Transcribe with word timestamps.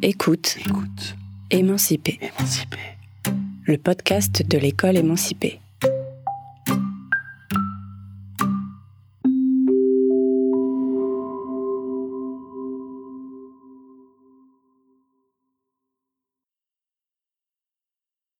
Écoute. 0.00 0.56
Écoute. 0.64 1.16
Émancipé. 1.50 2.20
Émancipé. 2.22 2.78
Le 3.64 3.78
podcast 3.78 4.46
de 4.46 4.56
l'école 4.56 4.96
émancipée. 4.96 5.60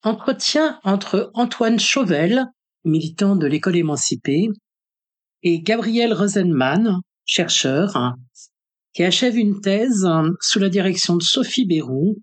Entretien 0.04 0.79
entre 0.84 1.32
Antoine 1.34 1.80
Chauvel, 1.80 2.46
militant 2.84 3.34
de 3.34 3.48
l'école 3.48 3.77
émancipée, 3.77 4.48
et 5.43 5.61
Gabriel 5.61 6.12
Rosenman, 6.12 7.00
chercheur, 7.25 8.14
qui 8.93 9.05
achève 9.05 9.36
une 9.36 9.61
thèse 9.61 10.07
sous 10.41 10.59
la 10.59 10.68
direction 10.68 11.16
de 11.16 11.23
Sophie 11.23 11.66
Bérou, 11.66 12.16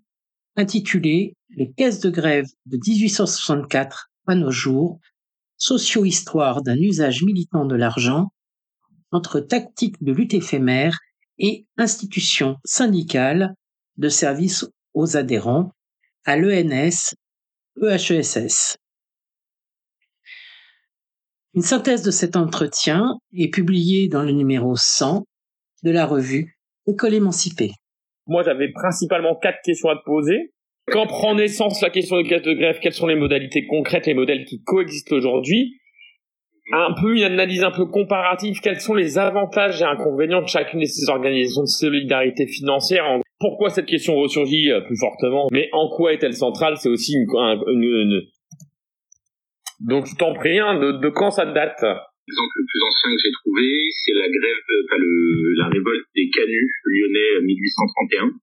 intitulée 0.56 1.34
Les 1.50 1.72
caisses 1.72 2.00
de 2.00 2.10
grève 2.10 2.46
de 2.66 2.76
1864 2.76 4.10
à 4.26 4.34
nos 4.34 4.50
jours, 4.50 4.98
socio-histoire 5.56 6.62
d'un 6.62 6.76
usage 6.76 7.22
militant 7.22 7.64
de 7.64 7.76
l'argent, 7.76 8.32
entre 9.10 9.40
tactique 9.40 10.02
de 10.02 10.12
lutte 10.12 10.34
éphémère 10.34 10.98
et 11.38 11.66
institutions 11.76 12.56
syndicales 12.64 13.54
de 13.96 14.08
service 14.08 14.66
aux 14.94 15.16
adhérents 15.16 15.72
à 16.24 16.36
l'ENS 16.36 17.14
EHESS. 17.80 18.76
Une 21.54 21.62
synthèse 21.62 22.02
de 22.02 22.10
cet 22.10 22.36
entretien 22.36 23.18
est 23.32 23.48
publiée 23.48 24.08
dans 24.08 24.22
le 24.22 24.32
numéro 24.32 24.76
100 24.76 25.24
de 25.84 25.90
la 25.90 26.04
revue 26.04 26.55
École 26.86 27.14
émancipée. 27.14 27.72
Moi, 28.26 28.42
j'avais 28.42 28.70
principalement 28.72 29.34
quatre 29.36 29.58
questions 29.64 29.88
à 29.88 29.96
te 29.96 30.04
poser. 30.04 30.52
Quand 30.88 31.06
prend 31.06 31.34
naissance 31.34 31.80
la 31.82 31.90
question 31.90 32.16
de 32.16 32.22
caisse 32.28 32.42
de 32.42 32.52
grève, 32.52 32.78
quelles 32.80 32.92
sont 32.92 33.08
les 33.08 33.16
modalités 33.16 33.66
concrètes, 33.66 34.06
les 34.06 34.14
modèles 34.14 34.44
qui 34.44 34.62
coexistent 34.62 35.12
aujourd'hui? 35.12 35.78
Un 36.72 36.94
peu 37.00 37.16
une 37.16 37.22
analyse 37.22 37.62
un 37.64 37.70
peu 37.70 37.86
comparative, 37.86 38.60
quels 38.60 38.80
sont 38.80 38.94
les 38.94 39.18
avantages 39.18 39.80
et 39.80 39.84
inconvénients 39.84 40.42
de 40.42 40.48
chacune 40.48 40.80
de 40.80 40.84
ces 40.84 41.08
organisations 41.10 41.62
de 41.62 41.68
solidarité 41.68 42.46
financière? 42.46 43.04
Pourquoi 43.38 43.70
cette 43.70 43.86
question 43.86 44.16
ressurgit 44.16 44.70
euh, 44.70 44.80
plus 44.80 44.98
fortement? 44.98 45.48
Mais 45.52 45.68
en 45.72 45.88
quoi 45.88 46.12
est-elle 46.12 46.34
centrale? 46.34 46.76
C'est 46.76 46.88
aussi 46.88 47.14
une, 47.14 47.26
une, 47.66 47.82
une, 47.82 48.22
Donc, 49.80 50.06
je 50.06 50.16
t'en 50.16 50.34
prie, 50.34 50.58
hein, 50.58 50.78
de, 50.78 51.00
de 51.00 51.08
quand 51.08 51.30
ça 51.30 51.46
date? 51.46 51.84
L'exemple 52.26 52.58
le 52.58 52.66
plus 52.66 52.82
ancien 52.82 53.08
que 53.14 53.22
j'ai 53.22 53.34
trouvé, 53.38 53.66
c'est 54.02 54.18
la 54.18 54.26
grève, 54.26 54.66
enfin 54.82 54.98
le, 54.98 55.54
la 55.62 55.68
révolte 55.70 56.10
des 56.10 56.26
canuts 56.26 56.74
lyonnais 56.82 57.38
1831. 57.46 58.34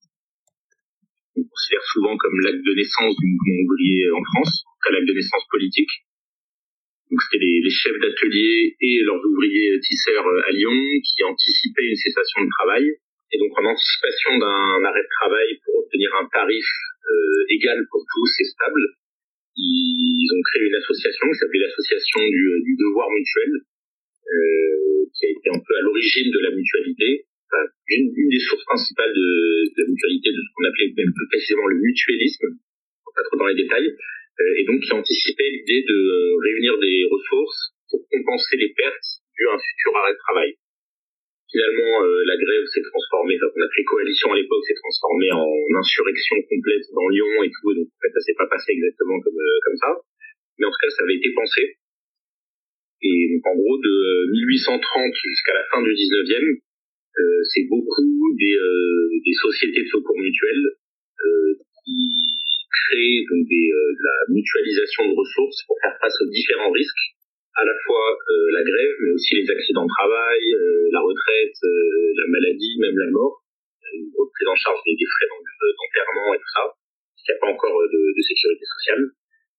On 1.35 1.43
considère 1.43 1.83
souvent 1.91 2.15
comme 2.15 2.39
l'acte 2.47 2.63
de 2.63 2.73
naissance 2.79 3.11
du 3.19 3.27
mouvement 3.27 3.59
ouvrier 3.59 4.07
en 4.15 4.23
France, 4.23 4.63
en 4.87 4.87
l'acte 4.87 5.07
de 5.11 5.19
naissance 5.19 5.43
politique. 5.51 5.91
Donc 7.11 7.19
c'était 7.27 7.43
les, 7.43 7.59
les, 7.59 7.75
chefs 7.75 7.99
d'atelier 7.99 8.71
et 8.79 9.03
leurs 9.03 9.19
ouvriers 9.19 9.75
tisseurs 9.83 10.31
à 10.31 10.51
Lyon 10.55 10.79
qui 11.03 11.23
anticipaient 11.27 11.83
une 11.83 11.99
cessation 11.99 12.39
de 12.39 12.49
travail. 12.55 12.87
Et 12.87 13.37
donc 13.37 13.51
en 13.59 13.67
anticipation 13.67 14.39
d'un 14.39 14.79
arrêt 14.79 15.03
de 15.03 15.13
travail 15.19 15.59
pour 15.59 15.83
obtenir 15.83 16.07
un 16.23 16.27
tarif 16.31 16.69
euh, 17.03 17.51
égal 17.51 17.83
pour 17.91 17.99
tous 17.99 18.31
et 18.39 18.47
stable, 18.47 18.95
ils 19.57 20.29
ont 20.31 20.43
créé 20.47 20.71
une 20.71 20.79
association 20.79 21.27
qui 21.27 21.37
s'appelait 21.37 21.67
l'association 21.67 22.19
du, 22.31 22.43
du 22.63 22.73
devoir 22.79 23.11
mutuel, 23.11 23.51
euh, 24.29 25.03
qui 25.13 25.25
a 25.25 25.29
été 25.29 25.47
un 25.51 25.59
peu 25.59 25.73
à 25.75 25.81
l'origine 25.81 26.31
de 26.31 26.39
la 26.39 26.51
mutualité, 26.51 27.25
enfin, 27.49 27.63
une, 27.89 28.11
une, 28.15 28.29
des 28.29 28.39
sources 28.39 28.65
principales 28.65 29.13
de, 29.13 29.29
de, 29.71 29.79
la 29.83 29.87
mutualité, 29.89 30.29
de 30.31 30.41
ce 30.41 30.49
qu'on 30.55 30.67
appelait 30.67 30.93
même 30.95 31.13
plus 31.13 31.27
précisément 31.29 31.67
le 31.67 31.77
mutualisme, 31.77 32.47
pas 33.13 33.23
trop 33.29 33.37
dans 33.37 33.47
les 33.47 33.59
détails, 33.59 33.89
euh, 33.89 34.59
et 34.59 34.63
donc 34.65 34.81
qui 34.81 34.93
anticipait 34.93 35.49
l'idée 35.49 35.85
de 35.85 35.99
réunir 36.41 36.79
des 36.79 37.05
ressources 37.05 37.77
pour 37.89 38.01
compenser 38.09 38.57
les 38.57 38.73
pertes 38.73 39.09
dues 39.37 39.47
à 39.49 39.53
un 39.53 39.61
futur 39.61 39.91
arrêt 39.97 40.13
de 40.13 40.23
travail. 40.25 40.51
Finalement, 41.53 42.01
euh, 42.01 42.25
la 42.25 42.33
grève 42.33 42.65
s'est 42.65 42.81
transformée, 42.81 43.37
enfin, 43.37 43.45
qu'on 43.53 43.61
appelait 43.61 43.85
coalition 43.85 44.33
à 44.33 44.37
l'époque, 44.41 44.65
s'est 44.65 44.81
transformée 44.81 45.29
en 45.29 45.53
insurrection 45.77 46.41
complète 46.49 46.81
dans 46.97 47.07
Lyon 47.13 47.45
et 47.45 47.51
tout, 47.53 47.69
donc 47.77 47.85
en 47.93 47.99
fait, 48.01 48.09
ça 48.09 48.21
s'est 48.25 48.37
pas 48.37 48.49
passé 48.49 48.73
exactement 48.73 49.21
comme, 49.21 49.37
euh, 49.37 49.59
comme 49.61 49.77
ça. 49.77 49.93
Mais 50.57 50.65
en 50.65 50.71
tout 50.73 50.81
cas, 50.81 50.89
ça 50.89 51.03
avait 51.03 51.21
été 51.21 51.29
pensé. 51.33 51.77
Et 53.03 53.35
donc, 53.35 53.43
en 53.43 53.55
gros, 53.59 53.77
de 53.83 54.31
1830 54.31 54.79
jusqu'à 54.79 55.53
la 55.53 55.63
fin 55.67 55.83
du 55.83 55.91
19e, 55.91 56.63
euh, 57.19 57.41
c'est 57.43 57.67
beaucoup 57.67 58.15
des, 58.39 58.55
euh, 58.55 59.11
des 59.19 59.35
sociétés 59.35 59.83
de 59.83 59.91
secours 59.91 60.17
mutuels 60.17 60.65
euh, 60.71 61.51
qui 61.83 61.99
créent 62.71 63.21
donc 63.27 63.43
des, 63.51 63.69
de 63.69 64.03
la 64.07 64.17
mutualisation 64.31 65.11
de 65.11 65.13
ressources 65.13 65.61
pour 65.67 65.77
faire 65.83 65.93
face 65.99 66.15
aux 66.23 66.31
différents 66.31 66.71
risques, 66.71 67.05
à 67.53 67.65
la 67.67 67.75
fois 67.85 68.17
la 68.55 68.63
grève, 68.63 68.95
mais 69.03 69.11
aussi 69.11 69.35
les 69.35 69.51
accidents 69.51 69.85
de 69.85 69.93
travail, 69.93 70.41
la 70.89 71.01
retraite, 71.05 71.59
la 71.61 72.27
maladie, 72.33 72.79
même 72.81 72.97
la 72.97 73.11
mort, 73.11 73.45
une 73.93 74.09
prise 74.09 74.49
en 74.49 74.55
charge 74.55 74.81
des, 74.87 74.97
frais 74.97 75.29
d'enterrement 75.29 76.33
et 76.33 76.39
tout 76.41 76.53
ça, 76.55 76.65
parce 76.65 77.23
n'y 77.29 77.35
a 77.35 77.39
pas 77.45 77.51
encore 77.53 77.77
de, 77.93 78.01
de 78.09 78.21
sécurité 78.25 78.65
sociale. 78.65 79.05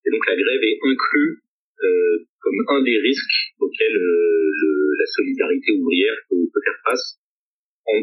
Et 0.06 0.10
donc 0.10 0.26
la 0.26 0.34
grève 0.34 0.62
est 0.64 0.78
inclue 0.82 1.44
euh, 1.82 2.24
comme 2.40 2.58
un 2.68 2.82
des 2.82 2.98
risques 2.98 3.38
auxquels 3.58 3.96
euh, 3.96 4.50
le, 4.54 4.70
la 4.98 5.06
solidarité 5.06 5.72
ouvrière 5.72 6.14
peut, 6.28 6.46
peut 6.52 6.62
faire 6.62 6.80
face, 6.84 7.18
en, 7.86 7.98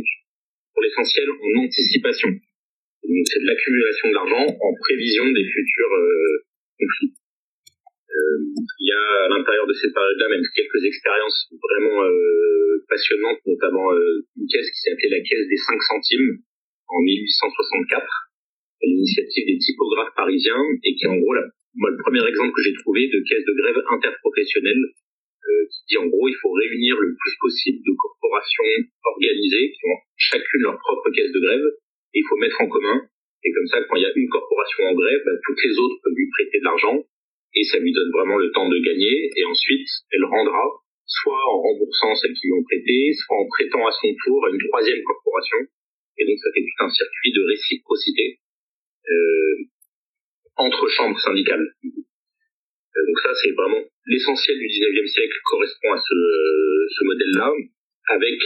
pour 0.73 0.83
l'essentiel 0.83 1.29
en 1.29 1.63
anticipation. 1.63 2.29
Donc 2.29 3.25
c'est 3.25 3.39
de 3.39 3.47
l'accumulation 3.47 4.09
de 4.09 4.13
l'argent 4.13 4.45
en 4.45 4.71
prévision 4.75 5.25
des 5.31 5.45
futurs 5.45 5.93
euh, 5.95 6.45
conflits. 6.79 7.13
Il 8.11 8.87
y 8.87 8.91
a 8.91 9.25
à 9.25 9.27
l'intérieur 9.29 9.65
de 9.65 9.73
cette 9.73 9.93
période-là 9.93 10.27
même 10.27 10.43
quelques 10.53 10.83
expériences 10.83 11.47
vraiment 11.63 12.03
passionnantes, 12.89 13.39
notamment 13.45 13.87
une 13.95 14.47
caisse 14.51 14.67
qui 14.67 14.81
s'appelait 14.83 15.15
la 15.15 15.23
caisse 15.23 15.47
des 15.47 15.55
5 15.55 15.81
centimes 15.81 16.43
en 16.89 16.99
1864, 16.99 18.03
à 18.03 18.85
l'initiative 18.85 19.45
des 19.47 19.57
typographes 19.59 20.13
parisiens, 20.13 20.59
et 20.83 20.93
qui 20.93 21.07
en 21.07 21.15
gros 21.15 21.33
la 21.33 21.47
moi, 21.75 21.89
le 21.89 21.99
premier 22.03 22.23
exemple 22.27 22.51
que 22.51 22.63
j'ai 22.63 22.75
trouvé 22.75 23.07
de 23.07 23.19
caisse 23.23 23.45
de 23.47 23.55
grève 23.55 23.79
interprofessionnelle, 23.79 24.83
euh, 25.47 25.63
qui 25.71 25.79
dit 25.87 25.97
en 25.97 26.07
gros, 26.07 26.27
il 26.27 26.37
faut 26.41 26.51
réunir 26.51 26.99
le 26.99 27.15
plus 27.15 27.35
possible 27.39 27.79
de 27.79 27.93
corporations 27.95 28.75
organisées 29.03 29.71
qui 29.71 29.83
ont 29.87 29.99
chacune 30.17 30.61
leur 30.67 30.77
propre 30.77 31.09
caisse 31.11 31.31
de 31.31 31.39
grève, 31.39 31.67
et 32.13 32.19
il 32.19 32.25
faut 32.27 32.37
mettre 32.37 32.59
en 32.61 32.67
commun. 32.67 33.07
Et 33.43 33.51
comme 33.51 33.67
ça, 33.67 33.81
quand 33.87 33.95
il 33.95 34.03
y 34.03 34.05
a 34.05 34.13
une 34.15 34.29
corporation 34.29 34.83
en 34.85 34.93
grève, 34.93 35.21
bah, 35.25 35.37
toutes 35.47 35.63
les 35.63 35.75
autres 35.79 35.97
peuvent 36.03 36.17
lui 36.17 36.29
prêter 36.29 36.59
de 36.59 36.65
l'argent, 36.65 36.97
et 37.55 37.63
ça 37.63 37.79
lui 37.79 37.91
donne 37.91 38.11
vraiment 38.11 38.37
le 38.37 38.51
temps 38.51 38.69
de 38.69 38.79
gagner, 38.79 39.31
et 39.35 39.43
ensuite, 39.45 39.87
elle 40.11 40.25
rendra, 40.25 40.65
soit 41.07 41.43
en 41.49 41.57
remboursant 41.59 42.15
celles 42.15 42.35
qui 42.35 42.47
lui 42.47 42.53
ont 42.59 42.63
prêté, 42.63 43.11
soit 43.15 43.37
en 43.39 43.47
prêtant 43.47 43.87
à 43.87 43.91
son 43.91 44.11
tour 44.23 44.45
à 44.45 44.49
une 44.51 44.61
troisième 44.69 45.03
corporation. 45.03 45.57
Et 46.19 46.25
donc, 46.27 46.37
ça 46.37 46.51
fait 46.53 46.61
tout 46.61 46.83
un 46.85 46.91
circuit 46.91 47.31
de 47.33 47.41
réciprocité. 47.47 48.39
Euh, 49.09 49.55
entre 50.57 50.87
chambres 50.89 51.19
syndicales. 51.19 51.67
Euh, 51.83 53.05
donc 53.07 53.17
ça, 53.23 53.33
c'est 53.41 53.51
vraiment 53.51 53.83
l'essentiel 54.07 54.57
du 54.57 54.67
19e 54.67 55.07
siècle 55.07 55.37
correspond 55.45 55.93
à 55.93 55.99
ce, 55.99 56.17
ce 56.89 57.03
modèle-là, 57.05 57.51
avec 58.09 58.39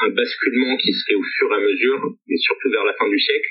un 0.00 0.10
basculement 0.10 0.76
qui 0.78 0.92
se 0.92 1.04
fait 1.06 1.14
au 1.14 1.22
fur 1.22 1.52
et 1.52 1.56
à 1.56 1.60
mesure, 1.60 2.00
mais 2.26 2.36
surtout 2.36 2.70
vers 2.70 2.84
la 2.84 2.94
fin 2.94 3.08
du 3.08 3.18
siècle, 3.18 3.50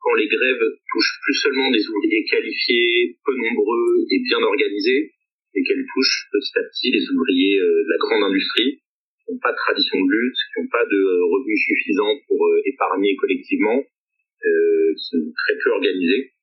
quand 0.00 0.14
les 0.14 0.28
grèves 0.28 0.66
touchent 0.92 1.18
plus 1.22 1.34
seulement 1.34 1.70
des 1.70 1.82
ouvriers 1.88 2.24
qualifiés, 2.28 3.16
peu 3.24 3.34
nombreux 3.34 4.04
et 4.10 4.20
bien 4.20 4.42
organisés, 4.42 5.12
et 5.54 5.62
qu'elles 5.62 5.86
touchent 5.94 6.28
petit 6.32 6.58
à 6.58 6.62
petit 6.62 6.90
les 6.92 7.04
ouvriers 7.10 7.58
de 7.58 7.88
la 7.88 7.98
grande 7.98 8.24
industrie, 8.30 8.80
qui 9.24 9.32
n'ont 9.32 9.38
pas 9.40 9.52
de 9.52 9.56
tradition 9.56 9.96
de 9.96 10.10
lutte, 10.10 10.36
qui 10.36 10.60
n'ont 10.60 10.68
pas 10.68 10.84
de 10.84 11.00
revenus 11.32 11.60
suffisants 11.66 12.16
pour 12.28 12.40
épargner 12.66 13.16
collectivement, 13.16 13.80
euh, 13.80 14.92
qui 14.92 15.04
sont 15.08 15.24
très 15.32 15.56
peu 15.62 15.70
organisés 15.70 16.33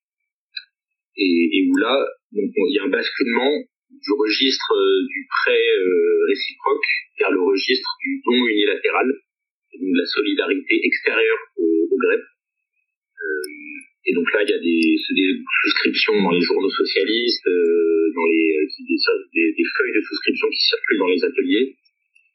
et, 1.16 1.48
et 1.52 1.68
où 1.68 1.76
là, 1.76 2.06
donc, 2.32 2.50
il 2.56 2.74
y 2.74 2.78
a 2.78 2.84
un 2.84 2.88
basculement 2.88 3.52
du 3.92 4.12
registre 4.16 4.72
euh, 4.72 5.04
du 5.06 5.20
prêt 5.28 5.60
euh, 5.60 6.24
réciproque 6.28 6.88
vers 7.18 7.30
le 7.30 7.42
registre 7.42 7.90
du 8.00 8.22
don 8.24 8.46
unilatéral, 8.46 9.06
de 9.06 9.98
la 9.98 10.06
solidarité 10.06 10.80
extérieure 10.82 11.42
aux 11.56 11.98
grèves. 11.98 12.24
Euh, 12.24 14.06
et 14.06 14.14
donc 14.14 14.26
là, 14.32 14.42
il 14.42 14.50
y 14.50 14.54
a 14.54 14.58
des, 14.58 14.96
des 14.96 15.30
souscriptions 15.62 16.16
dans 16.22 16.32
les 16.32 16.40
journaux 16.40 16.70
socialistes, 16.70 17.46
dans 17.46 18.26
les 18.32 18.66
des, 18.88 19.52
des, 19.52 19.68
feuilles 19.76 19.94
de 19.94 20.02
souscription 20.02 20.48
qui 20.50 20.62
circulent 20.62 20.98
dans 20.98 21.12
les 21.12 21.24
ateliers, 21.24 21.76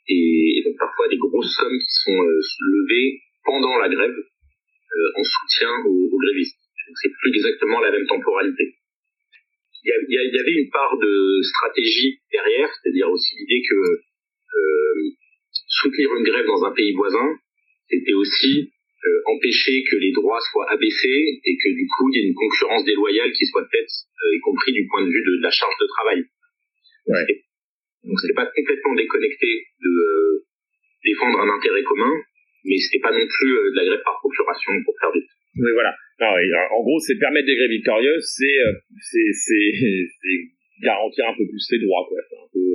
et, 0.08 0.62
donc 0.64 0.78
parfois 0.80 1.10
des 1.10 1.18
grosses 1.18 1.54
sommes 1.54 1.78
qui 1.78 1.94
sont 2.06 2.22
levées 2.22 3.20
pendant 3.44 3.78
la 3.80 3.90
grève 3.90 4.16
en 5.16 5.24
soutien 5.24 5.70
aux 5.86 6.18
grévistes 6.18 6.67
c'est 6.96 7.12
plus 7.12 7.36
exactement 7.36 7.80
la 7.80 7.92
même 7.92 8.08
temporalité. 8.08 8.76
Il 9.84 9.90
y, 9.90 9.92
a, 9.92 10.28
il 10.30 10.36
y, 10.36 10.40
avait 10.40 10.62
une 10.64 10.70
part 10.70 10.98
de 10.98 11.42
stratégie 11.44 12.20
derrière, 12.32 12.70
c'est-à-dire 12.74 13.10
aussi 13.10 13.36
l'idée 13.40 13.62
que 13.70 13.76
euh, 13.76 15.12
soutenir 15.68 16.10
une 16.16 16.24
grève 16.24 16.46
dans 16.46 16.66
un 16.66 16.72
pays 16.72 16.94
voisin, 16.94 17.38
c'était 17.88 18.14
aussi 18.14 18.74
euh, 19.06 19.22
empêcher 19.26 19.84
que 19.90 19.96
les 19.96 20.12
droits 20.12 20.42
soient 20.42 20.70
abaissés 20.72 21.40
et 21.46 21.56
que 21.56 21.70
du 21.70 21.86
coup 21.86 22.10
il 22.10 22.18
y 22.18 22.24
ait 22.24 22.28
une 22.28 22.34
concurrence 22.34 22.84
déloyale 22.84 23.32
qui 23.32 23.46
soit 23.46 23.68
faite, 23.70 23.88
euh, 23.88 24.36
y 24.36 24.40
compris 24.40 24.74
du 24.74 24.88
point 24.88 25.06
de 25.06 25.10
vue 25.10 25.24
de, 25.24 25.42
la 25.42 25.52
charge 25.52 25.76
de 25.80 25.88
travail. 25.88 26.26
Ouais. 27.08 27.46
Donc 28.04 28.20
c'est 28.20 28.34
pas 28.34 28.48
complètement 28.48 28.96
déconnecté 28.96 29.68
de 29.80 29.90
euh, 29.90 30.46
défendre 31.06 31.40
un 31.40 31.50
intérêt 31.50 31.84
commun, 31.84 32.12
mais 32.66 32.78
c'était 32.80 33.02
pas 33.02 33.12
non 33.12 33.26
plus 33.28 33.52
de 33.52 33.76
la 33.76 33.86
grève 33.86 34.04
par 34.04 34.18
procuration 34.20 34.74
pour 34.84 34.96
faire 35.00 35.12
vite. 35.14 35.30
Oui, 35.60 35.72
voilà. 35.74 35.94
en 36.72 36.82
gros, 36.84 37.00
c'est 37.00 37.18
permettre 37.18 37.48
des 37.48 37.56
grèves 37.56 37.72
victorieuses, 37.72 38.26
c'est 38.26 38.58
c'est 39.02 39.32
c'est 40.22 40.40
garantir 40.82 41.26
un 41.28 41.36
peu 41.38 41.46
plus 41.48 41.60
ses 41.60 41.80
droits, 41.80 42.06
quoi. 42.08 42.20
C'est 42.30 42.38
un 42.38 42.50
peu 42.54 42.68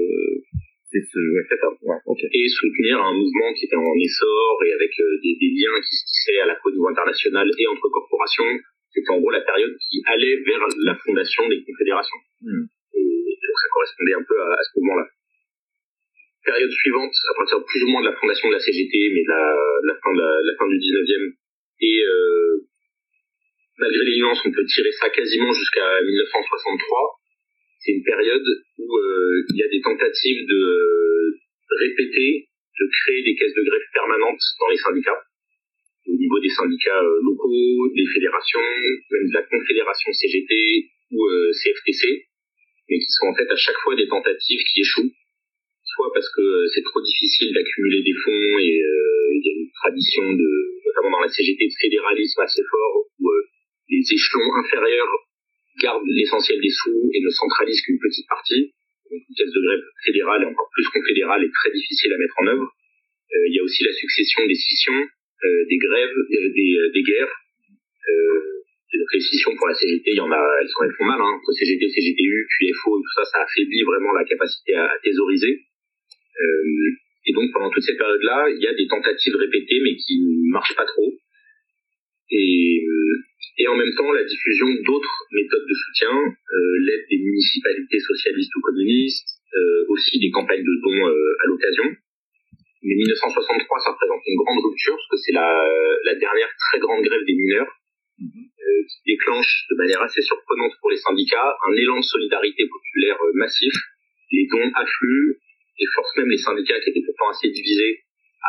c'est 0.92 1.00
ce, 1.08 1.18
ouais, 1.18 1.44
ça. 1.48 1.68
Ouais, 1.88 2.00
okay. 2.04 2.28
Et 2.36 2.48
soutenir 2.48 3.00
un 3.00 3.16
mouvement 3.16 3.48
qui 3.56 3.64
était 3.64 3.80
en 3.80 3.96
essor 3.96 4.60
et 4.68 4.72
avec 4.76 4.92
euh, 5.00 5.16
des, 5.24 5.34
des, 5.40 5.50
liens 5.56 5.80
qui 5.80 5.96
se 5.96 6.04
tissaient 6.04 6.40
à 6.44 6.46
la 6.52 6.56
fois 6.60 6.68
au 6.68 6.74
niveau 6.76 6.88
international 6.88 7.48
et 7.48 7.66
entre 7.66 7.88
corporations. 7.88 8.60
C'était 8.92 9.08
en 9.08 9.20
gros 9.20 9.32
la 9.32 9.40
période 9.40 9.72
qui 9.80 10.04
allait 10.04 10.36
vers 10.44 10.60
la 10.84 10.94
fondation 11.00 11.48
des 11.48 11.64
confédérations. 11.64 12.20
Mm. 12.44 12.68
Et, 12.92 13.00
et, 13.00 13.36
donc 13.40 13.56
ça 13.56 13.68
correspondait 13.72 14.12
un 14.20 14.24
peu 14.28 14.36
à, 14.36 14.52
à 14.52 14.62
ce 14.68 14.70
mouvement-là. 14.76 15.08
Période 16.44 16.70
suivante, 16.70 17.14
à 17.16 17.34
partir 17.38 17.64
plus 17.64 17.82
ou 17.84 17.88
moins 17.88 18.02
de 18.02 18.12
la 18.12 18.16
fondation 18.20 18.48
de 18.50 18.54
la 18.54 18.60
CGT, 18.60 18.92
mais 19.16 19.24
de 19.24 19.32
la, 19.32 19.56
la, 19.88 19.94
fin, 19.96 20.12
de 20.12 20.20
la, 20.20 20.30
la, 20.44 20.52
fin 20.58 20.68
du 20.68 20.76
19e, 20.76 21.32
et 21.80 22.02
euh, 22.04 22.68
malgré 23.78 24.04
les 24.04 24.16
nuances, 24.18 24.40
on 24.44 24.52
peut 24.52 24.64
tirer 24.66 24.92
ça 24.92 25.10
quasiment 25.10 25.52
jusqu'à 25.52 26.00
1963 26.02 27.22
c'est 27.82 27.92
une 27.92 28.06
période 28.06 28.46
où 28.78 28.86
euh, 28.96 29.42
il 29.50 29.56
y 29.58 29.62
a 29.62 29.68
des 29.68 29.82
tentatives 29.82 30.46
de 30.46 30.62
répéter, 31.82 32.46
de 32.78 32.86
créer 32.86 33.22
des 33.22 33.34
caisses 33.34 33.54
de 33.54 33.62
grève 33.62 33.86
permanentes 33.92 34.44
dans 34.60 34.70
les 34.70 34.78
syndicats, 34.78 35.22
au 36.06 36.14
niveau 36.14 36.38
des 36.38 36.50
syndicats 36.50 37.02
euh, 37.02 37.20
locaux, 37.26 37.90
des 37.94 38.06
fédérations, 38.06 38.62
même 39.10 39.26
de 39.26 39.34
la 39.34 39.42
confédération 39.42 40.12
CGT 40.12 40.54
ou 41.10 41.26
euh, 41.26 41.50
CFTC, 41.50 42.30
mais 42.88 42.98
qui 42.98 43.10
sont 43.18 43.26
en 43.26 43.34
fait 43.34 43.50
à 43.50 43.56
chaque 43.56 43.78
fois 43.82 43.96
des 43.96 44.06
tentatives 44.06 44.62
qui 44.62 44.80
échouent, 44.80 45.12
soit 45.82 46.10
parce 46.14 46.30
que 46.36 46.66
c'est 46.74 46.86
trop 46.86 47.02
difficile 47.02 47.52
d'accumuler 47.52 48.02
des 48.02 48.14
fonds 48.14 48.58
et 48.62 48.78
il 48.78 49.42
y 49.42 49.50
a 49.50 49.54
une 49.58 49.70
tradition 49.74 50.22
de, 50.32 50.50
notamment 50.86 51.18
dans 51.18 51.24
la 51.26 51.28
CGT, 51.28 51.66
de 51.66 51.78
fédéralisme 51.80 52.40
assez 52.42 52.62
fort, 52.70 53.10
où 53.18 53.26
les 53.88 54.02
échelons 54.02 54.54
inférieurs 54.56 55.12
garde 55.80 56.02
l'essentiel 56.06 56.60
des 56.60 56.70
sous 56.70 57.10
et 57.12 57.20
ne 57.20 57.30
centralise 57.30 57.80
qu'une 57.82 57.98
petite 57.98 58.28
partie. 58.28 58.72
Donc 59.10 59.20
une 59.28 59.34
caisse 59.34 59.52
de 59.52 59.60
grève 59.60 59.84
fédérale 60.04 60.42
et 60.42 60.46
encore 60.46 60.68
plus 60.72 60.88
confédérale 60.88 61.44
est 61.44 61.52
très 61.52 61.72
difficile 61.72 62.12
à 62.12 62.18
mettre 62.18 62.38
en 62.38 62.46
œuvre. 62.46 62.68
Euh, 63.32 63.48
il 63.48 63.54
y 63.56 63.60
a 63.60 63.62
aussi 63.62 63.84
la 63.84 63.92
succession 63.92 64.46
des 64.46 64.54
scissions, 64.54 65.00
euh, 65.44 65.64
des 65.68 65.78
grèves, 65.78 66.16
euh, 66.16 66.48
des, 66.54 66.70
euh, 66.78 66.90
des, 66.92 67.02
guerres. 67.02 67.34
les 69.12 69.20
scissions 69.20 69.54
pour 69.56 69.68
la 69.68 69.74
CGT, 69.74 70.12
il 70.12 70.16
y 70.16 70.20
en 70.20 70.30
a, 70.30 70.40
elles, 70.60 70.68
sont, 70.68 70.84
elles 70.84 70.96
font 70.96 71.04
mal. 71.04 71.20
Hein. 71.20 71.36
Entre 71.36 71.52
CGT, 71.52 71.88
CGTU, 71.88 72.46
puis 72.48 72.72
FO, 72.72 72.96
tout 72.96 73.12
ça, 73.16 73.24
ça 73.24 73.42
affaiblit 73.42 73.82
vraiment 73.82 74.12
la 74.12 74.24
capacité 74.24 74.74
à, 74.74 74.84
à 74.84 74.98
thésauriser. 75.02 75.60
et 77.26 77.32
donc 77.32 77.52
pendant 77.52 77.70
toute 77.70 77.82
cette 77.82 77.98
période-là, 77.98 78.48
il 78.50 78.62
y 78.62 78.66
a 78.66 78.74
des 78.74 78.86
tentatives 78.86 79.36
répétées 79.36 79.80
mais 79.82 79.96
qui 79.96 80.20
ne 80.20 80.50
marchent 80.50 80.74
pas 80.74 80.86
trop. 80.86 81.12
Et 82.30 82.86
et 83.58 83.68
en 83.68 83.76
même 83.76 83.92
temps 83.96 84.10
la 84.12 84.24
diffusion 84.24 84.66
d'autres 84.84 85.16
méthodes 85.32 85.66
de 85.68 85.74
soutien, 85.74 86.12
euh, 86.12 86.78
l'aide 86.86 87.06
des 87.10 87.18
municipalités 87.18 88.00
socialistes 88.00 88.54
ou 88.56 88.60
communistes, 88.60 89.42
euh, 89.54 89.84
aussi 89.88 90.18
des 90.18 90.30
campagnes 90.30 90.64
de 90.64 90.76
dons 90.82 91.06
euh, 91.08 91.44
à 91.44 91.46
l'occasion. 91.46 91.84
Mais 92.82 92.94
1963, 92.94 93.78
ça 93.78 93.90
représente 93.92 94.22
une 94.26 94.36
grande 94.42 94.64
rupture 94.64 94.96
parce 94.96 95.08
que 95.10 95.16
c'est 95.24 95.32
la, 95.32 95.68
la 96.04 96.14
dernière 96.16 96.50
très 96.58 96.80
grande 96.80 97.02
grève 97.04 97.24
des 97.26 97.34
mineurs 97.34 97.70
euh, 98.20 98.82
qui 98.88 99.14
déclenche 99.14 99.66
de 99.70 99.76
manière 99.76 100.02
assez 100.02 100.22
surprenante 100.22 100.72
pour 100.80 100.90
les 100.90 100.96
syndicats 100.96 101.56
un 101.68 101.72
élan 101.74 101.98
de 101.98 102.02
solidarité 102.02 102.66
populaire 102.66 103.16
euh, 103.22 103.32
massif. 103.34 103.72
Les 104.32 104.46
dons 104.50 104.70
affluent 104.74 105.38
et 105.78 105.86
forcent 105.94 106.16
même 106.16 106.30
les 106.30 106.38
syndicats 106.38 106.80
qui 106.80 106.90
étaient 106.90 107.04
pourtant 107.04 107.30
assez 107.30 107.50
divisés 107.50 108.00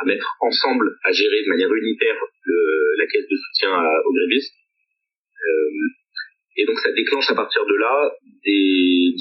à 0.01 0.05
mettre 0.05 0.27
ensemble, 0.41 0.97
à 1.03 1.11
gérer 1.11 1.43
de 1.43 1.49
manière 1.49 1.73
unitaire 1.73 2.17
le, 2.45 2.95
la 2.97 3.05
caisse 3.07 3.27
de 3.29 3.35
soutien 3.35 3.71
aux 4.05 4.13
grévistes. 4.13 4.55
Euh, 5.43 5.93
et 6.55 6.65
donc 6.65 6.79
ça 6.79 6.91
déclenche 6.91 7.29
à 7.29 7.35
partir 7.35 7.65
de 7.65 7.75
là 7.75 8.11
des 8.45 9.13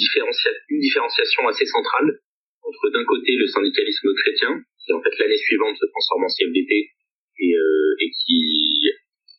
une 0.69 0.81
différenciation 0.81 1.49
assez 1.49 1.67
centrale 1.67 2.19
entre 2.63 2.91
d'un 2.91 3.05
côté 3.05 3.33
le 3.37 3.47
syndicalisme 3.47 4.15
chrétien, 4.15 4.63
qui 4.85 4.93
en 4.93 5.03
fait 5.03 5.17
l'année 5.19 5.37
suivante 5.37 5.77
se 5.77 5.87
transforme 5.87 6.25
en 6.25 6.29
CFDT 6.29 6.91
et, 7.39 7.55
euh, 7.57 7.97
et 8.01 8.11
qui, 8.11 8.81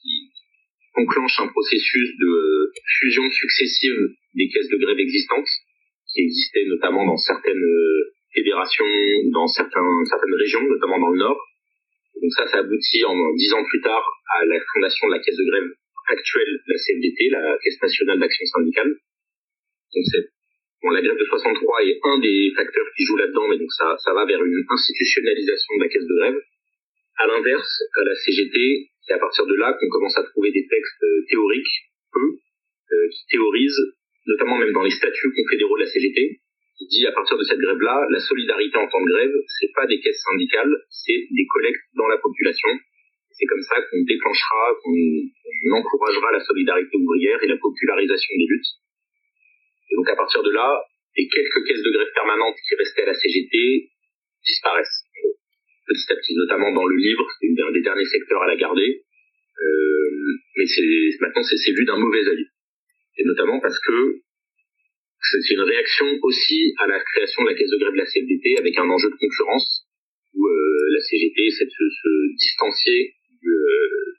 qui, 0.02 0.30
enclenche 0.96 1.40
un 1.40 1.48
processus 1.48 2.10
de 2.20 2.72
fusion 3.00 3.30
successive 3.32 3.98
des 4.36 4.48
caisses 4.50 4.70
de 4.70 4.78
grève 4.78 5.00
existantes, 5.00 5.50
qui 6.14 6.22
existaient 6.22 6.66
notamment 6.68 7.06
dans 7.06 7.18
certaines 7.18 7.66
fédérations, 8.34 8.86
dans 9.32 9.48
certains, 9.48 10.06
certaines 10.06 10.36
régions, 10.36 10.62
notamment 10.62 11.00
dans 11.00 11.10
le 11.10 11.18
Nord. 11.18 11.40
donc 12.22 12.32
ça, 12.34 12.46
ça 12.46 12.60
aboutit 12.60 13.04
en 13.06 13.34
dix 13.34 13.54
ans 13.54 13.64
plus 13.66 13.82
tard 13.82 14.06
à 14.38 14.46
la 14.46 14.60
fondation 14.72 15.08
de 15.08 15.14
la 15.14 15.20
caisse 15.20 15.38
de 15.38 15.50
grève 15.50 15.72
actuelle 16.08 16.60
la 16.68 16.76
CFDT, 16.76 17.30
la 17.30 17.58
Caisse 17.64 17.82
nationale 17.82 18.20
d'action 18.20 18.46
syndicale. 18.46 18.92
Donc 19.94 20.06
c'est 20.12 20.26
bon, 20.82 20.90
la 20.90 21.02
grève 21.02 21.18
de 21.18 21.26
63 21.26 21.84
est 21.86 22.00
un 22.04 22.20
des 22.20 22.52
facteurs 22.56 22.88
qui 22.96 23.04
joue 23.06 23.18
là-dedans, 23.18 23.48
mais 23.48 23.58
donc 23.58 23.72
ça, 23.72 23.96
ça 23.98 24.14
va 24.14 24.26
vers 24.26 24.44
une 24.44 24.64
institutionnalisation 24.70 25.76
de 25.78 25.84
la 25.84 25.90
caisse 25.90 26.08
de 26.08 26.16
grève. 26.20 26.40
À 27.18 27.28
l'inverse, 27.28 27.84
à 27.96 28.04
la 28.04 28.16
CGT, 28.16 28.90
c'est 29.06 29.14
à 29.14 29.20
partir 29.20 29.46
de 29.46 29.56
là 29.56 29.78
qu'on 29.80 29.90
commence 29.90 30.18
à 30.18 30.24
trouver 30.24 30.52
des 30.52 30.68
textes 30.68 31.04
euh, 31.04 31.26
théoriques, 31.30 31.76
peu, 32.12 32.26
euh, 32.26 33.08
qui 33.10 33.38
théorisent, 33.38 33.84
notamment 34.26 34.58
même 34.58 34.74
dans 34.74 34.82
les 34.82 34.92
statuts 34.92 35.32
confédéraux 35.36 35.78
de 35.78 35.84
la 35.84 35.90
CGT, 35.90 36.42
qui 36.78 36.88
dit 36.88 37.06
à 37.06 37.12
partir 37.12 37.38
de 37.38 37.44
cette 37.44 37.60
grève-là, 37.60 38.08
la 38.10 38.20
solidarité 38.20 38.78
en 38.78 38.88
temps 38.88 39.02
de 39.02 39.10
grève, 39.10 39.36
c'est 39.60 39.72
pas 39.76 39.86
des 39.86 40.00
caisses 40.00 40.24
syndicales, 40.24 40.74
c'est 40.90 41.28
des 41.30 41.46
collectes 41.54 41.86
dans 41.96 42.08
la 42.08 42.18
population 42.18 42.70
c'est 43.34 43.46
comme 43.46 43.62
ça 43.62 43.76
qu'on 43.82 44.04
déclenchera, 44.04 44.78
qu'on 44.82 45.72
encouragera 45.78 46.32
la 46.32 46.44
solidarité 46.44 46.98
ouvrière 46.98 47.42
et 47.44 47.48
la 47.48 47.58
popularisation 47.58 48.34
des 48.38 48.46
luttes. 48.46 48.72
Et 49.90 49.96
donc 49.96 50.10
à 50.10 50.16
partir 50.16 50.44
de 50.44 50.52
là, 50.52 50.82
les 51.18 51.28
quelques 51.28 51.66
caisses 51.68 51.84
de 51.84 51.92
grève 51.92 52.14
permanentes 52.14 52.58
qui 52.68 52.76
restaient 52.76 53.04
à 53.04 53.14
la 53.14 53.14
CGT 53.14 53.90
disparaissent. 54.46 55.06
Petit 55.86 56.14
à 56.14 56.16
petit, 56.16 56.36
notamment 56.36 56.72
dans 56.72 56.86
le 56.86 56.96
livre, 56.96 57.28
c'est 57.40 57.48
un 57.50 57.72
des 57.72 57.82
derniers 57.82 58.06
secteurs 58.06 58.42
à 58.42 58.48
la 58.48 58.56
garder. 58.56 59.04
Euh, 59.62 60.04
mais 60.58 60.66
maintenant 61.20 61.44
c'est 61.44 61.72
vu 61.72 61.86
d'un 61.86 61.98
mauvais 61.98 62.28
avis. 62.28 62.48
Et 63.18 63.24
notamment 63.25 63.60
parce 63.60 63.78
que 63.80 64.22
c'est 65.22 65.54
une 65.54 65.62
réaction 65.62 66.06
aussi 66.22 66.74
à 66.80 66.88
la 66.88 67.00
création 67.00 67.44
de 67.44 67.50
la 67.50 67.56
caisse 67.56 67.70
de 67.70 67.78
grève 67.78 67.94
de 67.94 67.98
la 67.98 68.06
CFDT 68.06 68.58
avec 68.58 68.78
un 68.78 68.90
enjeu 68.90 69.10
de 69.10 69.16
concurrence 69.16 69.86
où 70.34 70.48
euh, 70.48 70.88
la 70.90 71.00
CGT 71.00 71.46
essaie 71.46 71.66
de 71.66 71.72
se 71.72 72.36
distancier 72.36 73.13
du 73.44 73.52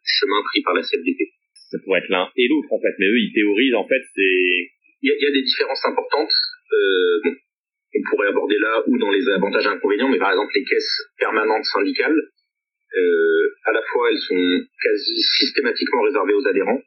chemin 0.04 0.40
pris 0.44 0.62
par 0.62 0.74
la 0.74 0.82
CFDT. 0.82 1.32
Ça 1.70 1.78
pourrait 1.82 2.00
être 2.00 2.12
l'un 2.12 2.28
et 2.36 2.48
l'autre 2.48 2.72
en 2.72 2.80
fait, 2.80 2.94
mais 2.98 3.06
eux 3.06 3.18
ils 3.18 3.32
théorisent 3.32 3.74
en 3.74 3.86
fait 3.88 4.02
c'est. 4.14 4.70
Il 5.04 5.12
y, 5.12 5.26
a, 5.26 5.32
des 5.32 5.42
différences 5.42 5.84
importantes. 5.84 6.32
Euh, 6.72 7.20
bon, 7.24 7.36
on 7.36 8.02
pourrait 8.08 8.28
aborder 8.28 8.56
là 8.58 8.82
ou 8.86 8.96
dans 8.96 9.10
les 9.10 9.28
avantages 9.28 9.66
et 9.66 9.68
inconvénients, 9.68 10.08
mais 10.08 10.16
par 10.16 10.30
exemple 10.30 10.52
les 10.54 10.64
caisses 10.64 10.96
permanentes 11.18 11.64
syndicales, 11.64 12.16
euh, 12.16 13.54
à 13.66 13.72
la 13.72 13.82
fois 13.82 14.10
elles 14.10 14.24
sont 14.24 14.64
quasi 14.82 15.16
systématiquement 15.20 16.00
réservées 16.02 16.32
aux 16.32 16.46
adhérents, 16.48 16.80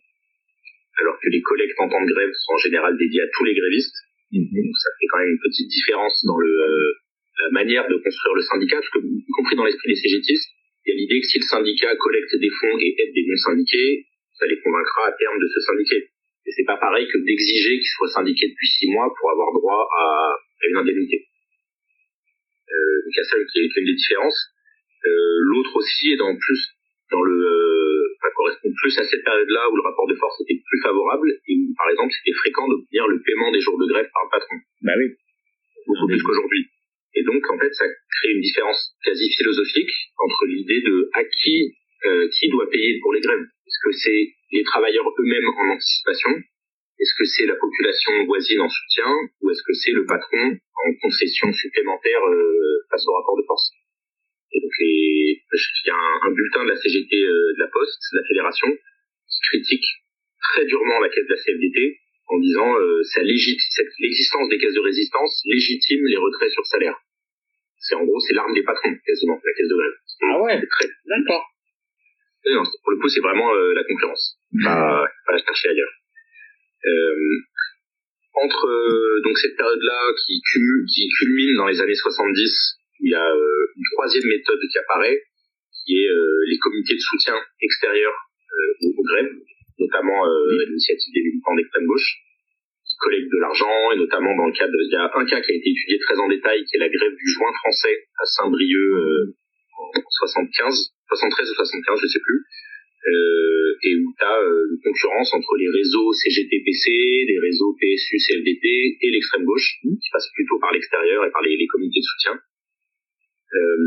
alors 0.97 1.19
que 1.21 1.29
les 1.29 1.43
collectes 1.43 1.77
en 1.77 1.89
temps 1.89 2.01
de 2.01 2.11
grève 2.11 2.31
sont 2.33 2.53
en 2.53 2.57
général 2.57 2.97
dédiées 2.97 3.21
à 3.21 3.29
tous 3.37 3.43
les 3.45 3.53
grévistes. 3.53 3.97
Mm-hmm. 4.31 4.65
Donc 4.65 4.77
ça 4.81 4.89
fait 4.99 5.07
quand 5.11 5.19
même 5.19 5.29
une 5.29 5.43
petite 5.43 5.69
différence 5.69 6.25
dans 6.25 6.39
le, 6.39 6.49
euh, 6.49 6.93
la 7.45 7.51
manière 7.51 7.87
de 7.87 7.97
construire 7.97 8.33
le 8.33 8.41
syndicat, 8.41 8.77
parce 8.77 8.89
que, 8.89 8.99
y 8.99 9.31
compris 9.37 9.55
dans 9.55 9.65
l'esprit 9.65 9.89
des 9.89 9.95
CGTistes, 9.95 10.56
il 10.87 10.91
y 10.91 10.93
a 10.95 10.99
l'idée 11.03 11.19
que 11.19 11.27
si 11.27 11.37
le 11.37 11.43
syndicat 11.43 11.91
collecte 11.99 12.31
des 12.39 12.49
fonds 12.49 12.79
et 12.79 12.95
aide 12.95 13.11
des 13.11 13.25
non-syndiqués, 13.27 14.07
ça 14.39 14.47
les 14.47 14.55
convaincra 14.63 15.07
à 15.07 15.11
terme 15.11 15.35
de 15.35 15.47
se 15.51 15.59
syndiquer. 15.59 16.07
Et 16.47 16.51
c'est 16.55 16.63
pas 16.63 16.77
pareil 16.77 17.05
que 17.11 17.17
d'exiger 17.19 17.75
qu'ils 17.75 17.95
soient 17.99 18.07
syndiqués 18.07 18.47
depuis 18.47 18.67
six 18.67 18.87
mois 18.87 19.11
pour 19.19 19.31
avoir 19.31 19.51
droit 19.51 19.83
à, 19.83 20.31
une 20.63 20.77
indemnité. 20.77 21.27
Euh, 22.71 22.95
donc 23.03 23.11
il 23.11 23.19
y 23.19 23.19
a 23.19 23.27
ça 23.27 23.35
qui 23.35 23.59
est, 23.59 23.67
une 23.67 23.85
des 23.85 23.99
différences. 23.99 24.39
Euh, 25.03 25.37
L'autre 25.51 25.75
aussi 25.75 26.11
est 26.11 26.17
dans 26.17 26.35
plus 26.39 26.71
dans 27.11 27.21
le 27.21 27.35
euh, 27.35 27.77
correspond 28.37 28.69
plus 28.69 28.93
à 28.99 29.03
cette 29.03 29.23
période-là 29.23 29.69
où 29.71 29.75
le 29.75 29.81
rapport 29.81 30.07
de 30.07 30.15
force 30.15 30.39
était 30.41 30.61
plus 30.63 30.81
favorable 30.81 31.31
et 31.31 31.53
où 31.57 31.73
par 31.75 31.89
exemple 31.89 32.13
c'était 32.13 32.37
fréquent 32.37 32.67
d'obtenir 32.69 33.07
le 33.07 33.19
paiement 33.25 33.51
des 33.51 33.59
jours 33.59 33.77
de 33.77 33.87
grève 33.87 34.07
par 34.13 34.23
le 34.25 34.29
patron. 34.29 34.55
Bah 34.81 34.93
oui. 34.97 35.17
Beaucoup 35.87 36.07
plus 36.07 36.21
qu'aujourd'hui. 36.21 36.69
Et 37.17 37.23
donc, 37.23 37.41
en 37.49 37.57
fait, 37.57 37.73
ça 37.73 37.85
crée 37.89 38.29
une 38.29 38.41
différence 38.41 38.93
quasi 39.03 39.27
philosophique 39.33 39.89
entre 40.19 40.45
l'idée 40.45 40.81
de 40.81 41.09
à 41.13 41.23
qui, 41.25 41.73
euh, 42.05 42.29
qui 42.29 42.47
doit 42.49 42.69
payer 42.69 42.99
pour 43.01 43.11
les 43.11 43.21
grèves? 43.21 43.41
Est-ce 43.41 43.79
que 43.83 43.91
c'est 43.91 44.33
les 44.51 44.63
travailleurs 44.63 45.09
eux-mêmes 45.17 45.49
en 45.57 45.73
anticipation? 45.73 46.29
Est-ce 46.99 47.13
que 47.17 47.25
c'est 47.25 47.47
la 47.47 47.55
population 47.55 48.23
voisine 48.25 48.61
en 48.61 48.69
soutien? 48.69 49.09
Ou 49.41 49.49
est-ce 49.49 49.63
que 49.65 49.73
c'est 49.73 49.93
le 49.93 50.05
patron 50.05 50.57
en 50.85 50.93
concession 51.01 51.51
supplémentaire 51.51 52.21
euh, 52.29 52.85
face 52.91 53.01
au 53.07 53.13
rapport 53.13 53.37
de 53.37 53.45
force? 53.47 53.71
Et 54.53 54.61
donc, 54.61 54.71
les, 54.79 55.41
il 55.41 55.87
y 55.87 55.89
a 55.89 55.97
un, 55.97 56.31
bulletin 56.31 56.65
de 56.65 56.69
la 56.69 56.77
CGT 56.77 57.17
de 57.17 57.59
la 57.59 57.67
Poste, 57.67 58.01
de 58.13 58.19
la 58.21 58.27
Fédération, 58.27 58.67
qui 58.69 59.39
critique 59.49 59.85
très 60.53 60.65
durement 60.65 60.99
la 60.99 61.09
caisse 61.09 61.25
de 61.25 61.33
la 61.33 61.41
CFDT 61.41 61.97
en 62.29 62.39
disant 62.39 62.77
euh, 62.77 63.01
l'existence 63.23 64.49
des 64.49 64.57
caisses 64.57 64.73
de 64.73 64.81
résistance 64.81 65.41
légitime 65.45 66.05
les 66.05 66.17
retraits 66.17 66.51
sur 66.51 66.65
salaire. 66.65 66.95
C'est 67.79 67.95
en 67.95 68.03
gros 68.03 68.19
c'est 68.19 68.33
l'arme 68.33 68.53
des 68.53 68.63
patrons 68.63 68.93
quasiment 69.05 69.39
la 69.43 69.53
caisse 69.53 69.69
de 69.69 69.75
grève. 69.75 69.97
Ah 70.21 70.41
ouais. 70.41 70.61
D'accord. 71.05 71.45
Non, 72.45 72.63
pour 72.63 72.91
le 72.91 72.97
coup 72.99 73.09
c'est 73.09 73.21
vraiment 73.21 73.53
euh, 73.53 73.73
la 73.73 73.83
concurrence. 73.83 74.39
Pas, 74.63 75.05
pas 75.25 75.33
la 75.33 75.43
chercher 75.43 75.69
ailleurs. 75.69 75.93
Euh, 76.85 77.39
entre 78.33 78.67
euh, 78.69 79.21
donc 79.23 79.37
cette 79.37 79.57
période-là 79.57 79.99
qui, 80.25 80.41
cumule, 80.51 80.85
qui 80.85 81.09
culmine 81.19 81.55
dans 81.57 81.67
les 81.67 81.81
années 81.81 81.95
70, 81.95 82.77
il 83.01 83.11
y 83.11 83.15
a 83.15 83.25
euh, 83.25 83.73
une 83.75 83.83
troisième 83.93 84.27
méthode 84.29 84.59
qui 84.71 84.77
apparaît, 84.77 85.19
qui 85.83 85.97
est 85.97 86.09
les 86.47 86.57
comités 86.59 86.95
de 86.95 86.99
soutien 86.99 87.35
extérieurs 87.61 88.17
aux, 88.81 89.03
grèves, 89.03 89.31
notamment 89.79 90.25
l'initiative 90.67 91.13
des 91.13 91.21
militants 91.21 91.55
d'extrême 91.55 91.85
gauche, 91.85 92.17
qui 92.97 93.05
collectent 93.05 93.29
de 93.29 93.39
l'argent, 93.39 93.91
et 93.93 93.97
notamment 93.97 94.35
dans 94.35 94.47
le 94.47 94.53
cadre, 94.57 94.73
il 94.73 94.89
y 94.89 94.95
a 94.97 95.05
un 95.05 95.25
cas 95.25 95.41
qui 95.41 95.51
a 95.51 95.55
été 95.55 95.69
étudié 95.69 95.99
très 95.99 96.17
en 96.17 96.27
détail, 96.27 96.65
qui 96.65 96.77
est 96.77 96.79
la 96.79 96.89
grève 96.89 97.13
du 97.13 97.27
joint 97.29 97.53
français 97.61 98.09
à 98.17 98.25
Saint-Brieuc 98.25 99.37
en 99.77 99.91
75, 99.93 100.93
73 101.07 101.51
ou 101.51 101.53
75, 101.53 101.99
je 102.01 102.07
sais 102.07 102.19
plus, 102.19 102.41
euh, 103.05 103.77
et 103.83 103.95
où 104.01 104.09
tu 104.17 104.25
as 104.25 104.41
euh, 104.41 104.73
une 104.73 104.81
concurrence 104.81 105.33
entre 105.33 105.55
les 105.57 105.69
réseaux 105.69 106.11
CGT-PC, 106.11 106.89
les 107.29 107.39
réseaux 107.39 107.77
PSU-CFDT 107.79 108.97
et 109.01 109.09
l'extrême 109.11 109.45
gauche, 109.45 109.77
qui 109.81 110.09
passe 110.11 110.27
plutôt 110.33 110.57
par 110.59 110.73
l'extérieur 110.73 111.23
et 111.25 111.31
par 111.31 111.43
les, 111.43 111.55
les 111.55 111.67
comités 111.67 111.99
de 111.99 112.05
soutien. 112.05 112.33
Euh, 113.53 113.77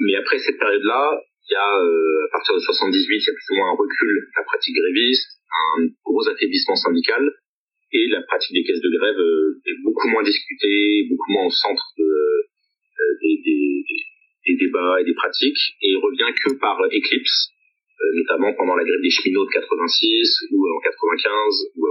mais 0.00 0.14
après 0.16 0.38
cette 0.38 0.58
période-là, 0.58 1.20
il 1.48 1.52
y 1.52 1.56
a, 1.56 1.76
euh, 1.80 2.26
à 2.28 2.30
partir 2.32 2.54
de 2.54 2.60
78, 2.60 3.04
il 3.04 3.26
y 3.26 3.30
a 3.30 3.32
plus 3.32 3.50
ou 3.52 3.56
moins 3.56 3.70
un 3.72 3.76
recul 3.76 4.14
de 4.14 4.36
la 4.36 4.44
pratique 4.44 4.76
gréviste, 4.76 5.40
un 5.50 5.86
gros 6.04 6.28
affaiblissement 6.28 6.76
syndical, 6.76 7.30
et 7.94 8.08
la 8.10 8.22
pratique 8.22 8.52
des 8.52 8.64
caisses 8.64 8.82
de 8.82 8.90
grève 8.90 9.18
euh, 9.18 9.62
est 9.66 9.78
beaucoup 9.82 10.08
moins 10.08 10.22
discutée, 10.22 11.06
beaucoup 11.08 11.30
moins 11.30 11.46
au 11.46 11.54
centre 11.54 11.86
de, 11.96 12.04
euh, 12.04 13.12
des, 13.22 13.38
des, 13.38 13.84
des, 14.46 14.56
débats 14.66 15.00
et 15.00 15.04
des 15.04 15.14
pratiques, 15.14 15.78
et 15.80 15.94
revient 15.94 16.34
que 16.34 16.58
par 16.58 16.76
éclipse, 16.90 17.54
notamment 18.18 18.52
pendant 18.54 18.74
la 18.74 18.84
grève 18.84 19.00
des 19.00 19.10
cheminots 19.10 19.46
de 19.46 19.50
86 19.50 20.50
ou 20.50 20.66
en 20.66 20.80
95, 20.80 21.70
ou. 21.76 21.86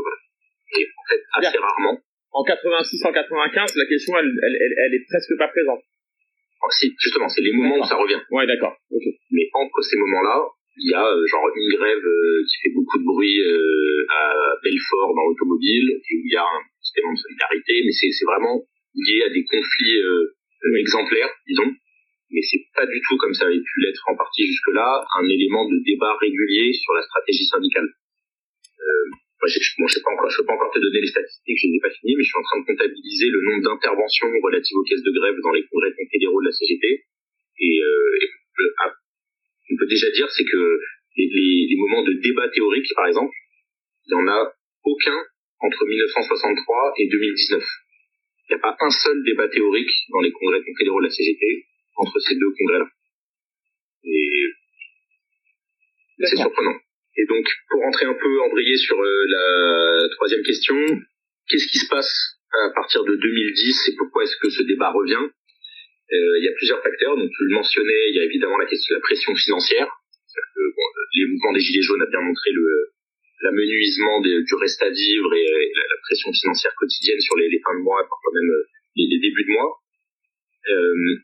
Et 0.76 0.86
en 0.86 1.06
fait, 1.08 1.22
assez 1.48 1.58
rarement. 1.58 1.98
En 2.32 2.44
86, 2.44 3.06
en 3.06 3.14
95, 3.14 3.76
la 3.76 3.86
question, 3.86 4.18
elle, 4.18 4.26
elle, 4.26 4.58
elle, 4.60 4.74
elle 4.86 4.94
est 4.96 5.06
presque 5.08 5.38
pas 5.38 5.48
présente. 5.48 5.82
Si, 6.72 6.96
justement, 6.98 7.28
c'est 7.28 7.42
les 7.42 7.52
moments 7.52 7.78
où 7.80 7.84
ça 7.84 7.96
revient. 7.96 8.22
Ouais, 8.32 8.48
d'accord. 8.48 8.76
Mais 9.32 9.50
entre 9.54 9.82
ces 9.82 9.98
moments-là, 9.98 10.48
il 10.78 10.90
y 10.90 10.94
a 10.94 11.06
euh, 11.06 11.26
genre 11.28 11.46
une 11.56 11.70
grève 11.78 12.06
euh, 12.06 12.44
qui 12.50 12.56
fait 12.64 12.74
beaucoup 12.74 12.98
de 12.98 13.06
bruit 13.06 13.40
euh, 13.42 14.06
à 14.10 14.58
Belfort 14.64 15.14
dans 15.14 15.26
l'automobile, 15.30 16.02
où 16.02 16.22
il 16.26 16.34
y 16.34 16.36
a 16.36 16.44
un 16.44 16.62
système 16.82 17.14
de 17.14 17.20
solidarité, 17.20 17.74
mais 17.86 17.92
c'est 17.92 18.26
vraiment 18.26 18.62
lié 18.96 19.24
à 19.26 19.30
des 19.30 19.46
conflits 19.46 20.00
exemplaires, 20.80 21.34
disons. 21.48 21.72
Mais 22.32 22.42
c'est 22.42 22.66
pas 22.74 22.86
du 22.86 23.00
tout 23.08 23.18
comme 23.18 23.34
ça 23.34 23.46
avait 23.46 23.62
pu 23.62 23.76
l'être 23.86 24.02
en 24.10 24.16
partie 24.16 24.48
jusque-là, 24.48 25.06
un 25.22 25.28
élément 25.30 25.70
de 25.70 25.78
débat 25.86 26.18
régulier 26.18 26.74
sur 26.74 26.94
la 26.94 27.04
stratégie 27.04 27.46
syndicale. 27.46 27.86
Euh, 27.86 29.06
moi, 29.38 29.48
je 29.52 29.60
ne 29.60 30.04
pas 30.04 30.12
encore, 30.14 30.30
je 30.30 30.38
peux 30.40 30.48
pas 30.48 30.56
encore 30.56 30.72
te 30.72 30.80
donner 30.80 31.02
les 31.02 31.12
statistiques, 31.12 31.60
je 31.60 31.68
ne 31.68 31.72
les 31.74 31.78
ai 31.78 31.82
pas 31.82 31.92
finies, 31.92 32.16
mais 32.16 32.24
je 32.24 32.30
suis 32.32 32.40
en 32.40 32.48
train 32.48 32.60
de 32.62 32.66
comptabiliser 32.66 33.28
le 33.30 33.42
nombre 33.44 33.62
d'interventions 33.70 34.32
relatives 34.42 34.78
aux 34.78 34.88
caisses 34.88 35.04
de 35.04 35.12
grève 35.12 35.36
dans 35.44 35.52
les 35.52 35.68
congrès 35.68 35.92
confédéraux 35.94 36.42
de 36.42 36.48
la 36.48 36.56
CGT. 36.56 37.06
Et, 37.60 37.82
euh, 37.84 39.03
on 39.72 39.76
peut 39.78 39.88
déjà 39.88 40.10
dire, 40.12 40.30
c'est 40.30 40.46
que 40.46 40.80
les, 41.18 41.28
les, 41.28 41.76
moments 41.78 42.04
de 42.04 42.14
débat 42.14 42.50
théorique, 42.50 42.88
par 42.96 43.08
exemple, 43.08 43.36
il 44.06 44.16
n'y 44.16 44.22
en 44.22 44.28
a 44.28 44.54
aucun 44.84 45.20
entre 45.60 45.86
1963 45.86 46.94
et 46.98 47.08
2019. 47.08 47.64
Il 47.64 48.56
n'y 48.56 48.56
a 48.56 48.60
pas 48.60 48.76
un 48.80 48.90
seul 48.90 49.24
débat 49.24 49.48
théorique 49.48 49.94
dans 50.10 50.20
les 50.20 50.32
congrès 50.32 50.62
confédéraux 50.64 51.00
de 51.00 51.06
la 51.06 51.12
CGT 51.12 51.66
entre 51.96 52.20
ces 52.20 52.36
deux 52.36 52.52
congrès-là. 52.58 52.88
Et 54.04 54.50
c'est 56.20 56.38
surprenant. 56.38 56.76
Et 57.16 57.26
donc, 57.26 57.46
pour 57.70 57.82
rentrer 57.82 58.06
un 58.06 58.14
peu 58.14 58.42
embrayé 58.42 58.76
sur 58.78 59.00
euh, 59.00 59.26
la 59.28 60.10
troisième 60.16 60.44
question, 60.44 60.76
qu'est-ce 61.48 61.68
qui 61.68 61.78
se 61.78 61.88
passe 61.88 62.40
à 62.52 62.70
partir 62.76 63.04
de 63.04 63.16
2010 63.16 63.90
et 63.90 63.96
pourquoi 63.98 64.24
est-ce 64.24 64.36
que 64.38 64.50
ce 64.50 64.64
débat 64.64 64.92
revient? 64.92 65.30
Il 66.14 66.44
y 66.44 66.48
a 66.48 66.54
plusieurs 66.54 66.82
facteurs. 66.84 67.18
Donc, 67.18 67.30
tu 67.30 67.44
le 67.44 67.54
mentionnais, 67.56 68.10
il 68.10 68.16
y 68.16 68.20
a 68.20 68.24
évidemment 68.24 68.58
la 68.58 68.66
question 68.66 68.94
de 68.94 69.00
la 69.00 69.02
pression 69.02 69.34
financière. 69.36 69.90
Que, 70.34 70.62
bon, 70.76 70.88
les 71.14 71.26
mouvements 71.26 71.54
des 71.54 71.60
Gilets 71.60 71.82
jaunes 71.82 72.02
a 72.02 72.10
bien 72.10 72.22
montré 72.22 72.52
le 72.52 72.94
l'amenuisement 73.44 74.22
du 74.22 74.56
reste 74.56 74.82
à 74.82 74.90
vivre 74.90 75.34
et, 75.36 75.72
la, 75.76 75.98
pression 76.04 76.32
financière 76.32 76.74
quotidienne 76.76 77.20
sur 77.20 77.36
les, 77.38 77.60
fins 77.60 77.76
de 77.76 77.84
mois, 77.84 78.00
parfois 78.08 78.32
même 78.34 78.52
euh, 78.52 78.64
les, 78.96 79.20
débuts 79.20 79.44
de 79.44 79.52
mois. 79.52 79.72
Euh, 80.70 81.16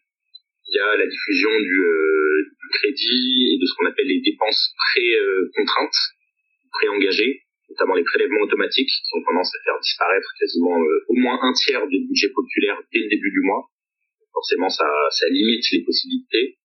il 0.67 0.75
y 0.75 0.79
a 0.79 0.97
la 0.97 1.07
diffusion 1.07 1.49
du, 1.59 1.79
euh, 1.79 2.43
du 2.43 2.67
crédit 2.77 3.55
et 3.55 3.57
de 3.59 3.65
ce 3.65 3.73
qu'on 3.75 3.87
appelle 3.87 4.07
les 4.07 4.21
dépenses 4.21 4.73
pré-contraintes, 4.77 5.99
pré-engagées, 6.71 7.41
notamment 7.69 7.95
les 7.95 8.03
prélèvements 8.03 8.41
automatiques 8.41 8.89
qui 8.89 9.17
ont 9.17 9.23
tendance 9.23 9.49
à 9.55 9.63
faire 9.63 9.79
disparaître 9.79 10.29
quasiment 10.39 10.79
euh, 10.79 11.05
au 11.07 11.15
moins 11.15 11.39
un 11.41 11.53
tiers 11.53 11.87
du 11.87 12.05
budget 12.05 12.29
populaire 12.29 12.77
dès 12.93 12.99
le 12.99 13.09
début 13.09 13.31
du 13.31 13.41
mois. 13.41 13.65
Forcément, 14.33 14.69
ça, 14.69 14.85
limite 15.31 15.63
les 15.71 15.83
possibilités 15.83 16.57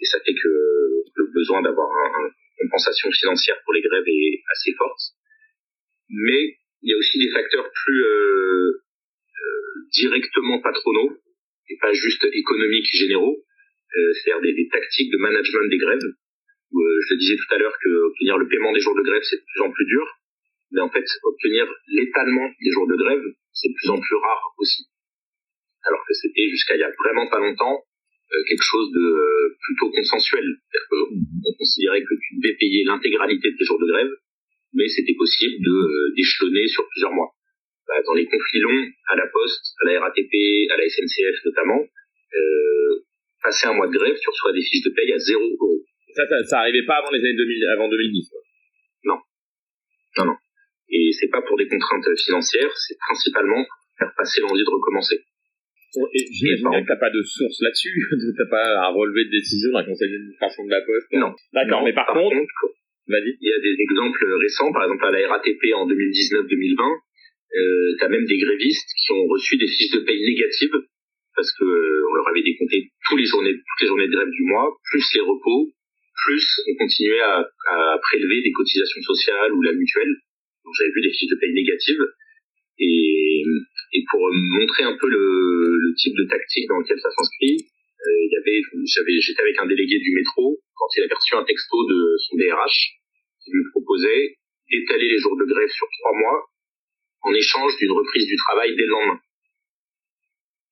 et 0.00 0.06
ça 0.06 0.18
fait 0.24 0.34
que 0.34 0.48
le 0.48 1.32
besoin 1.32 1.62
d'avoir 1.62 1.88
une 1.88 2.32
compensation 2.58 3.10
financière 3.12 3.56
pour 3.64 3.72
les 3.74 3.82
grèves 3.82 4.08
est 4.08 4.42
assez 4.50 4.72
forte. 4.74 5.14
Mais 6.08 6.58
il 6.82 6.90
y 6.90 6.94
a 6.94 6.96
aussi 6.96 7.18
des 7.18 7.30
facteurs 7.30 7.70
plus 7.70 8.04
euh, 8.04 8.82
euh 9.30 9.72
directement 9.92 10.60
patronaux 10.60 11.16
et 11.68 11.76
pas 11.80 11.92
juste 11.92 12.24
économiques 12.32 12.90
généraux, 12.92 13.38
euh, 13.38 14.12
c'est-à-dire 14.12 14.54
des, 14.54 14.68
tactiques 14.68 15.12
de 15.12 15.18
management 15.18 15.68
des 15.70 15.78
grèves. 15.78 16.08
Je 16.72 17.08
te 17.14 17.18
disais 17.18 17.36
tout 17.36 17.54
à 17.54 17.58
l'heure 17.58 17.76
que 17.82 17.88
obtenir 17.88 18.38
le 18.38 18.48
paiement 18.48 18.72
des 18.72 18.80
jours 18.80 18.96
de 18.96 19.02
grève 19.02 19.22
c'est 19.22 19.36
de 19.36 19.44
plus 19.44 19.62
en 19.62 19.70
plus 19.70 19.84
dur, 19.84 20.06
mais 20.72 20.80
en 20.80 20.90
fait 20.90 21.04
obtenir 21.22 21.66
l'étalement 21.88 22.48
des 22.60 22.70
jours 22.70 22.88
de 22.88 22.96
grève 22.96 23.22
c'est 23.52 23.68
de 23.68 23.74
plus 23.74 23.90
en 23.90 24.00
plus 24.00 24.16
rare 24.16 24.54
aussi. 24.58 24.88
Alors 25.84 26.02
que 26.06 26.14
c'était 26.14 26.48
jusqu'à 26.48 26.76
il 26.76 26.80
y 26.80 26.84
a 26.84 26.92
vraiment 27.04 27.28
pas 27.28 27.40
longtemps 27.40 27.82
euh, 28.32 28.42
quelque 28.48 28.64
chose 28.64 28.90
de 28.92 29.56
plutôt 29.60 29.90
consensuel. 29.90 30.44
On 30.92 31.52
considérait 31.58 32.02
que 32.02 32.14
tu 32.16 32.40
devais 32.40 32.56
payer 32.56 32.84
l'intégralité 32.84 33.50
de 33.50 33.56
tes 33.56 33.64
jours 33.64 33.78
de 33.78 33.86
grève, 33.86 34.10
mais 34.72 34.88
c'était 34.88 35.14
possible 35.14 35.62
de 35.62 36.14
d'échelonner 36.16 36.66
sur 36.66 36.88
plusieurs 36.88 37.12
mois. 37.12 37.34
Bah, 37.86 38.00
dans 38.06 38.14
les 38.14 38.24
conflits 38.24 38.60
longs, 38.60 38.88
à 39.08 39.16
la 39.16 39.26
Poste, 39.26 39.74
à 39.82 39.92
la 39.92 40.00
RATP, 40.00 40.32
à 40.70 40.76
la 40.76 40.88
SNCF 40.88 41.44
notamment, 41.44 41.82
euh, 41.82 43.04
passer 43.42 43.66
un 43.66 43.74
mois 43.74 43.88
de 43.88 43.92
grève, 43.92 44.16
tu 44.16 44.30
reçois 44.30 44.52
des 44.52 44.62
fiches 44.62 44.84
de 44.84 44.90
paye 44.90 45.12
à 45.12 45.18
0 45.18 45.42
euros. 45.42 45.84
Ça, 46.14 46.22
ça, 46.28 46.44
ça 46.44 46.58
arrivait 46.60 46.86
pas 46.86 46.96
avant 47.02 47.10
les 47.10 47.18
années 47.18 47.36
2000, 47.36 47.64
avant 47.74 47.88
2010. 47.88 48.30
Non, 49.04 49.18
non, 50.18 50.24
non. 50.26 50.36
Et 50.88 51.10
c'est 51.12 51.28
pas 51.28 51.42
pour 51.42 51.56
des 51.58 51.68
contraintes 51.68 52.06
financières, 52.24 52.70
c'est 52.76 52.96
principalement 52.98 53.64
faire 53.98 54.12
passer 54.16 54.40
l'envie 54.40 54.64
de 54.64 54.70
recommencer. 54.70 55.20
Et 55.92 56.24
j'imagine 56.32 56.84
que 56.84 56.88
t'as 56.88 56.96
pas 56.96 57.10
de 57.10 57.22
source 57.22 57.60
là-dessus, 57.60 57.92
t'as 58.38 58.48
pas 58.48 58.88
un 58.88 58.92
relevé 58.96 59.26
de 59.26 59.30
décision 59.30 59.72
d'un 59.72 59.84
conseil 59.84 60.10
d'administration 60.10 60.64
de 60.64 60.70
la 60.70 60.80
Poste. 60.80 61.12
Non. 61.12 61.32
D'accord, 61.52 61.84
mais 61.84 61.92
par, 61.92 62.06
contre, 62.06 62.32
contre 62.32 62.76
il 63.08 63.36
y 63.40 63.52
a 63.52 63.60
des 63.60 63.76
exemples 63.78 64.24
récents, 64.40 64.72
par 64.72 64.84
exemple 64.84 65.04
à 65.04 65.10
la 65.10 65.28
RATP 65.28 65.62
en 65.74 65.86
2019-2020, 65.88 66.80
euh, 67.52 67.96
tu 67.98 68.04
as 68.04 68.08
même 68.08 68.24
des 68.24 68.38
grévistes 68.38 68.88
qui 68.96 69.12
ont 69.12 69.26
reçu 69.26 69.56
des 69.56 69.66
fiches 69.66 69.90
de 69.90 70.00
paye 70.00 70.22
négatives 70.24 70.80
parce 71.34 71.52
que 71.52 71.64
euh, 71.64 72.08
on 72.10 72.14
leur 72.14 72.28
avait 72.28 72.42
décompté 72.42 72.88
tous 73.08 73.16
les 73.16 73.24
journées, 73.24 73.52
toutes 73.52 73.80
les 73.80 73.86
journées 73.88 74.06
de 74.06 74.12
grève 74.12 74.30
du 74.30 74.42
mois, 74.44 74.68
plus 74.90 75.04
les 75.14 75.20
repos, 75.20 75.72
plus 76.24 76.46
on 76.68 76.76
continuait 76.76 77.20
à, 77.20 77.44
à 77.68 77.98
prélever 78.00 78.42
des 78.42 78.52
cotisations 78.52 79.02
sociales 79.02 79.52
ou 79.52 79.62
la 79.62 79.72
mutuelle. 79.72 80.14
Donc 80.64 80.72
j'avais 80.78 80.92
vu 80.94 81.02
des 81.02 81.12
fiches 81.12 81.30
de 81.30 81.36
paye 81.36 81.52
négatives. 81.52 82.04
Et, 82.78 83.44
et 83.92 84.04
pour 84.10 84.20
montrer 84.32 84.84
un 84.84 84.96
peu 84.98 85.08
le, 85.08 85.81
type 85.94 86.14
de 86.16 86.24
tactique 86.28 86.68
dans 86.68 86.78
lequel 86.78 86.98
ça 87.00 87.10
s'inscrit, 87.10 87.68
euh, 88.02 88.26
il 88.26 88.30
y 88.32 88.36
avait, 88.36 89.20
j'étais 89.20 89.42
avec 89.42 89.58
un 89.58 89.66
délégué 89.66 89.98
du 89.98 90.10
métro 90.12 90.58
quand 90.74 90.88
il 90.96 91.04
avait 91.04 91.14
reçu 91.14 91.34
un 91.34 91.44
texto 91.44 91.76
de 91.88 92.16
son 92.18 92.36
DRH 92.36 92.98
qui 93.44 93.50
lui 93.52 93.64
proposait 93.70 94.38
d'étaler 94.70 95.08
les 95.08 95.18
jours 95.18 95.36
de 95.36 95.44
grève 95.44 95.70
sur 95.70 95.86
trois 96.00 96.12
mois 96.18 96.50
en 97.22 97.32
échange 97.34 97.76
d'une 97.78 97.92
reprise 97.92 98.26
du 98.26 98.36
travail 98.36 98.74
dès 98.74 98.82
le 98.82 98.90
lendemain. 98.90 99.20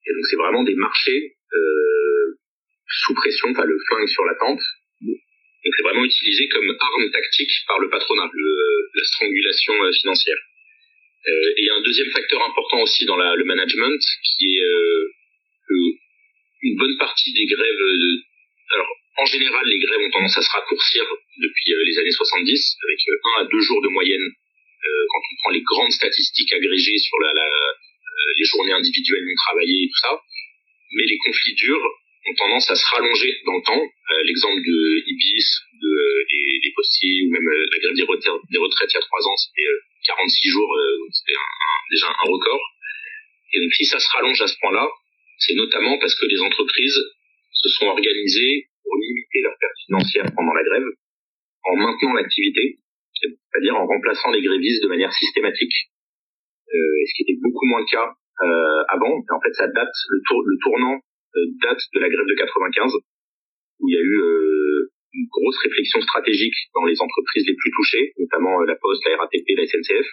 Et 0.07 0.13
donc 0.13 0.27
c'est 0.27 0.37
vraiment 0.37 0.65
des 0.65 0.75
marchés 0.75 1.37
euh, 1.55 2.39
sous 2.87 3.15
pression, 3.15 3.51
enfin 3.51 3.65
le 3.65 3.79
flingue 3.87 4.09
sur 4.09 4.25
la 4.25 4.35
tempe. 4.35 4.61
Donc 5.01 5.73
c'est 5.77 5.83
vraiment 5.83 6.05
utilisé 6.05 6.49
comme 6.49 6.69
arme 6.81 7.11
tactique 7.13 7.53
par 7.69 7.79
le 7.79 7.91
patronat, 7.91 8.31
la 8.33 9.05
strangulation 9.05 9.75
euh, 9.75 9.93
financière. 9.93 10.39
Euh, 11.29 11.53
et 11.57 11.71
un 11.71 11.81
deuxième 11.83 12.11
facteur 12.11 12.43
important 12.43 12.81
aussi 12.81 13.05
dans 13.05 13.17
la, 13.17 13.35
le 13.37 13.45
management, 13.45 14.01
qui 14.25 14.57
est 14.57 14.63
euh, 14.63 15.13
une 16.63 16.77
bonne 16.77 16.97
partie 16.99 17.33
des 17.33 17.47
grèves. 17.47 17.77
De, 17.77 18.11
alors 18.75 18.89
En 19.19 19.27
général, 19.27 19.67
les 19.67 19.79
grèves 19.79 20.01
ont 20.01 20.11
tendance 20.11 20.39
à 20.39 20.43
se 20.43 20.51
raccourcir 20.51 21.05
depuis 21.37 21.73
les 21.87 21.99
années 21.99 22.11
70, 22.11 22.77
avec 22.85 22.99
un 23.09 23.43
à 23.43 23.45
deux 23.45 23.61
jours 23.61 23.83
de 23.83 23.89
moyenne 23.89 24.29
quand 24.83 25.21
on 25.31 25.37
prend 25.43 25.51
les 25.51 25.61
grandes 25.61 25.93
statistiques 25.93 26.53
agrégées 26.55 26.97
sur 26.97 27.19
la, 27.21 27.35
la 27.35 27.47
les 28.39 28.45
journées 28.45 28.73
individuelles 28.73 29.25
non 29.25 29.35
travaillées 29.47 29.85
et 29.85 29.89
tout 29.89 30.01
ça. 30.01 30.21
Mais 30.93 31.05
les 31.05 31.19
conflits 31.19 31.55
durs 31.55 31.85
ont 32.29 32.35
tendance 32.35 32.71
à 32.71 32.75
se 32.75 32.85
rallonger 32.95 33.33
dans 33.47 33.57
le 33.57 33.63
temps. 33.63 33.81
Euh, 33.81 34.23
l'exemple 34.25 34.61
de 34.61 35.03
Ibis, 35.07 35.49
de, 35.81 35.89
euh, 35.89 36.25
des, 36.31 36.59
des, 36.61 36.73
postiers, 36.75 37.23
ou 37.25 37.31
même 37.31 37.49
euh, 37.49 37.67
la 37.71 37.79
grève 37.79 37.97
des 37.97 38.05
retraites, 38.05 38.43
des 38.51 38.59
retraites 38.59 38.91
il 38.93 38.97
y 38.97 38.99
a 38.99 39.07
trois 39.07 39.23
ans, 39.27 39.37
c'était 39.37 39.71
46 40.17 40.49
jours, 40.49 40.73
c'était 41.13 41.39
déjà 41.91 42.07
un 42.09 42.27
record. 42.27 42.61
Et 43.53 43.61
donc 43.61 43.73
si 43.75 43.85
ça 43.85 43.99
se 43.99 44.09
rallonge 44.15 44.41
à 44.43 44.47
ce 44.47 44.57
point-là, 44.61 44.89
c'est 45.39 45.55
notamment 45.55 45.99
parce 45.99 46.15
que 46.15 46.27
les 46.27 46.41
entreprises 46.41 47.01
se 47.53 47.69
sont 47.69 47.87
organisées 47.87 48.69
pour 48.83 48.97
limiter 48.97 49.41
leur 49.43 49.55
perte 49.59 49.79
financière 49.87 50.27
pendant 50.35 50.55
la 50.55 50.63
grève, 50.63 50.89
en 51.65 51.77
maintenant 51.77 52.15
l'activité, 52.15 52.79
c'est-à-dire 53.15 53.77
en 53.77 53.87
remplaçant 53.87 54.31
les 54.31 54.43
grévistes 54.43 54.83
de 54.83 54.89
manière 54.89 55.13
systématique, 55.13 55.73
euh, 56.73 56.97
ce 57.07 57.13
qui 57.17 57.23
était 57.23 57.39
beaucoup 57.43 57.67
moins 57.67 57.81
le 57.81 57.91
cas 57.91 58.09
euh, 58.43 58.83
avant. 58.89 59.19
en 59.19 59.41
fait, 59.41 59.53
ça 59.53 59.67
date 59.69 59.95
le, 60.09 60.21
tour, 60.27 60.43
le 60.47 60.57
tournant 60.63 60.97
euh, 61.37 61.47
date 61.63 61.81
de 61.95 62.01
la 62.01 62.09
grève 62.09 62.27
de 62.27 62.35
95, 62.35 62.95
où 63.81 63.89
il 63.89 63.95
y 63.95 63.99
a 63.99 64.01
eu 64.01 64.17
euh, 64.21 64.60
une 65.13 65.27
grosse 65.31 65.59
réflexion 65.63 66.01
stratégique 66.01 66.55
dans 66.75 66.85
les 66.85 67.01
entreprises 67.01 67.47
les 67.47 67.55
plus 67.55 67.71
touchées, 67.71 68.13
notamment 68.19 68.63
euh, 68.63 68.67
la 68.67 68.77
Poste, 68.77 69.03
la 69.09 69.17
RATP, 69.17 69.47
la 69.57 69.67
SNCF, 69.67 70.07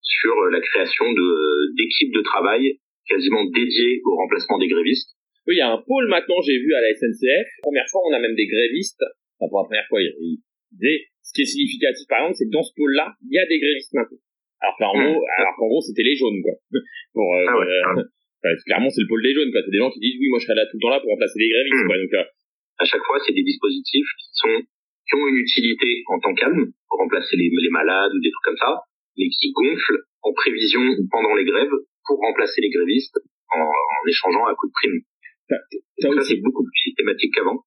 sur 0.00 0.34
la 0.50 0.60
création 0.60 1.10
de 1.12 1.74
d'équipes 1.76 2.12
de 2.12 2.22
travail 2.22 2.78
quasiment 3.08 3.44
dédiées 3.44 4.00
au 4.04 4.16
remplacement 4.16 4.58
des 4.58 4.68
grévistes. 4.68 5.16
Oui, 5.46 5.56
il 5.56 5.58
y 5.58 5.66
a 5.66 5.70
un 5.70 5.82
pôle 5.84 6.08
maintenant, 6.08 6.40
j'ai 6.40 6.56
vu 6.56 6.72
à 6.72 6.80
la 6.80 6.94
SNCF. 6.94 7.48
Première 7.62 7.88
fois, 7.90 8.00
on 8.08 8.12
a 8.14 8.18
même 8.18 8.34
des 8.34 8.46
grévistes. 8.46 9.04
Enfin, 9.38 9.48
pour 9.50 9.60
la 9.60 9.64
première 9.64 9.88
fois, 9.88 10.00
il 10.00 10.40
disait, 10.72 11.08
ce 11.20 11.32
qui 11.32 11.42
est 11.42 11.50
significatif, 11.50 12.06
par 12.08 12.20
exemple, 12.20 12.36
c'est 12.36 12.48
que 12.48 12.54
dans 12.56 12.62
ce 12.64 12.72
pôle-là, 12.76 13.12
il 13.28 13.32
y 13.34 13.38
a 13.38 13.46
des 13.46 13.60
grévistes 13.60 13.92
maintenant. 13.92 14.20
Alors 14.60 14.76
qu'en 14.80 14.96
mmh. 14.96 15.04
gros, 15.04 15.20
alors 15.36 15.54
qu'en 15.56 15.68
gros, 15.68 15.82
c'était 15.84 16.04
les 16.04 16.16
jaunes, 16.16 16.40
quoi. 16.40 16.56
pour, 17.12 17.28
euh, 17.28 17.44
ah 17.44 17.92
ouais, 17.96 18.56
clairement, 18.66 18.88
c'est 18.88 19.04
le 19.04 19.08
pôle 19.08 19.22
des 19.22 19.34
jaunes, 19.34 19.52
quoi. 19.52 19.60
C'est 19.60 19.72
des 19.72 19.82
gens 19.84 19.90
qui 19.92 20.00
disent, 20.00 20.16
oui, 20.16 20.28
moi, 20.32 20.38
je 20.40 20.44
serai 20.48 20.56
là 20.56 20.64
tout 20.64 20.80
le 20.80 20.82
temps 20.84 20.92
là 20.96 21.00
pour 21.00 21.10
remplacer 21.12 21.36
les 21.36 21.50
grévistes, 21.52 21.84
quoi. 21.84 21.96
Donc, 22.00 22.12
euh, 22.14 22.24
à 22.78 22.84
chaque 22.84 23.02
fois, 23.02 23.18
c'est 23.24 23.32
des 23.32 23.42
dispositifs 23.42 24.10
qui 24.18 24.28
sont, 24.32 24.56
qui 25.08 25.14
ont 25.14 25.26
une 25.28 25.38
utilité 25.38 26.02
en 26.08 26.18
temps 26.20 26.34
calme, 26.34 26.72
pour 26.88 26.98
remplacer 26.98 27.36
les, 27.36 27.50
les 27.50 27.70
malades 27.70 28.12
ou 28.14 28.20
des 28.20 28.30
trucs 28.30 28.44
comme 28.44 28.62
ça, 28.62 28.80
mais 29.16 29.28
qui 29.28 29.52
gonflent 29.52 30.02
en 30.22 30.32
prévision 30.32 30.82
pendant 31.10 31.34
les 31.34 31.44
grèves 31.44 31.74
pour 32.06 32.18
remplacer 32.18 32.60
les 32.60 32.70
grévistes 32.70 33.18
en, 33.52 33.62
en 33.62 34.02
échangeant 34.08 34.46
à 34.46 34.54
coup 34.54 34.66
de 34.66 34.72
prime. 34.72 35.00
Ça, 35.48 36.08
c'est 36.22 36.40
beaucoup 36.40 36.64
plus 36.64 36.80
systématique 36.90 37.32
qu'avant. 37.34 37.64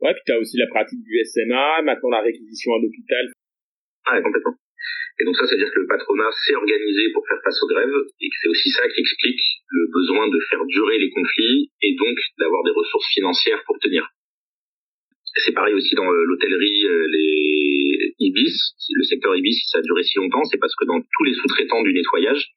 Ouais, 0.00 0.14
puis 0.14 0.22
t'as 0.26 0.38
aussi 0.38 0.56
la 0.56 0.66
pratique 0.68 1.02
du 1.02 1.20
SMA, 1.24 1.82
maintenant 1.82 2.10
la 2.10 2.22
réquisition 2.22 2.72
à 2.72 2.78
l'hôpital. 2.80 3.32
Ah, 4.06 4.22
complètement. 4.22 4.56
Et 5.20 5.24
donc 5.24 5.36
ça, 5.36 5.44
c'est-à-dire 5.44 5.68
que 5.74 5.80
le 5.80 5.86
patronat 5.86 6.30
s'est 6.32 6.54
organisé 6.54 7.12
pour 7.12 7.26
faire 7.28 7.36
face 7.44 7.60
aux 7.62 7.68
grèves, 7.68 8.00
et 8.20 8.28
que 8.28 8.36
c'est 8.40 8.48
aussi 8.48 8.70
ça 8.70 8.88
qui 8.88 9.00
explique 9.00 9.42
le 9.68 9.92
besoin 9.92 10.28
de 10.28 10.38
faire 10.48 10.64
durer 10.64 10.98
les 10.98 11.10
conflits, 11.10 11.70
et 11.82 11.94
donc 11.96 12.16
d'avoir 12.38 12.64
des 12.64 12.70
ressources 12.70 13.12
financières 13.12 13.62
pour 13.66 13.78
tenir. 13.78 14.08
C'est 15.34 15.54
pareil 15.54 15.74
aussi 15.74 15.94
dans 15.94 16.10
euh, 16.10 16.24
l'hôtellerie, 16.24 16.86
euh, 16.86 17.06
les 17.08 18.14
Ibis, 18.18 18.74
le 18.94 19.04
secteur 19.04 19.36
Ibis, 19.36 19.54
si 19.54 19.68
ça 19.68 19.78
a 19.78 19.82
duré 19.82 20.02
si 20.02 20.18
longtemps, 20.18 20.44
c'est 20.44 20.58
parce 20.58 20.74
que 20.74 20.86
dans 20.86 21.00
tous 21.00 21.24
les 21.24 21.34
sous-traitants 21.34 21.82
du 21.82 21.92
nettoyage, 21.92 22.50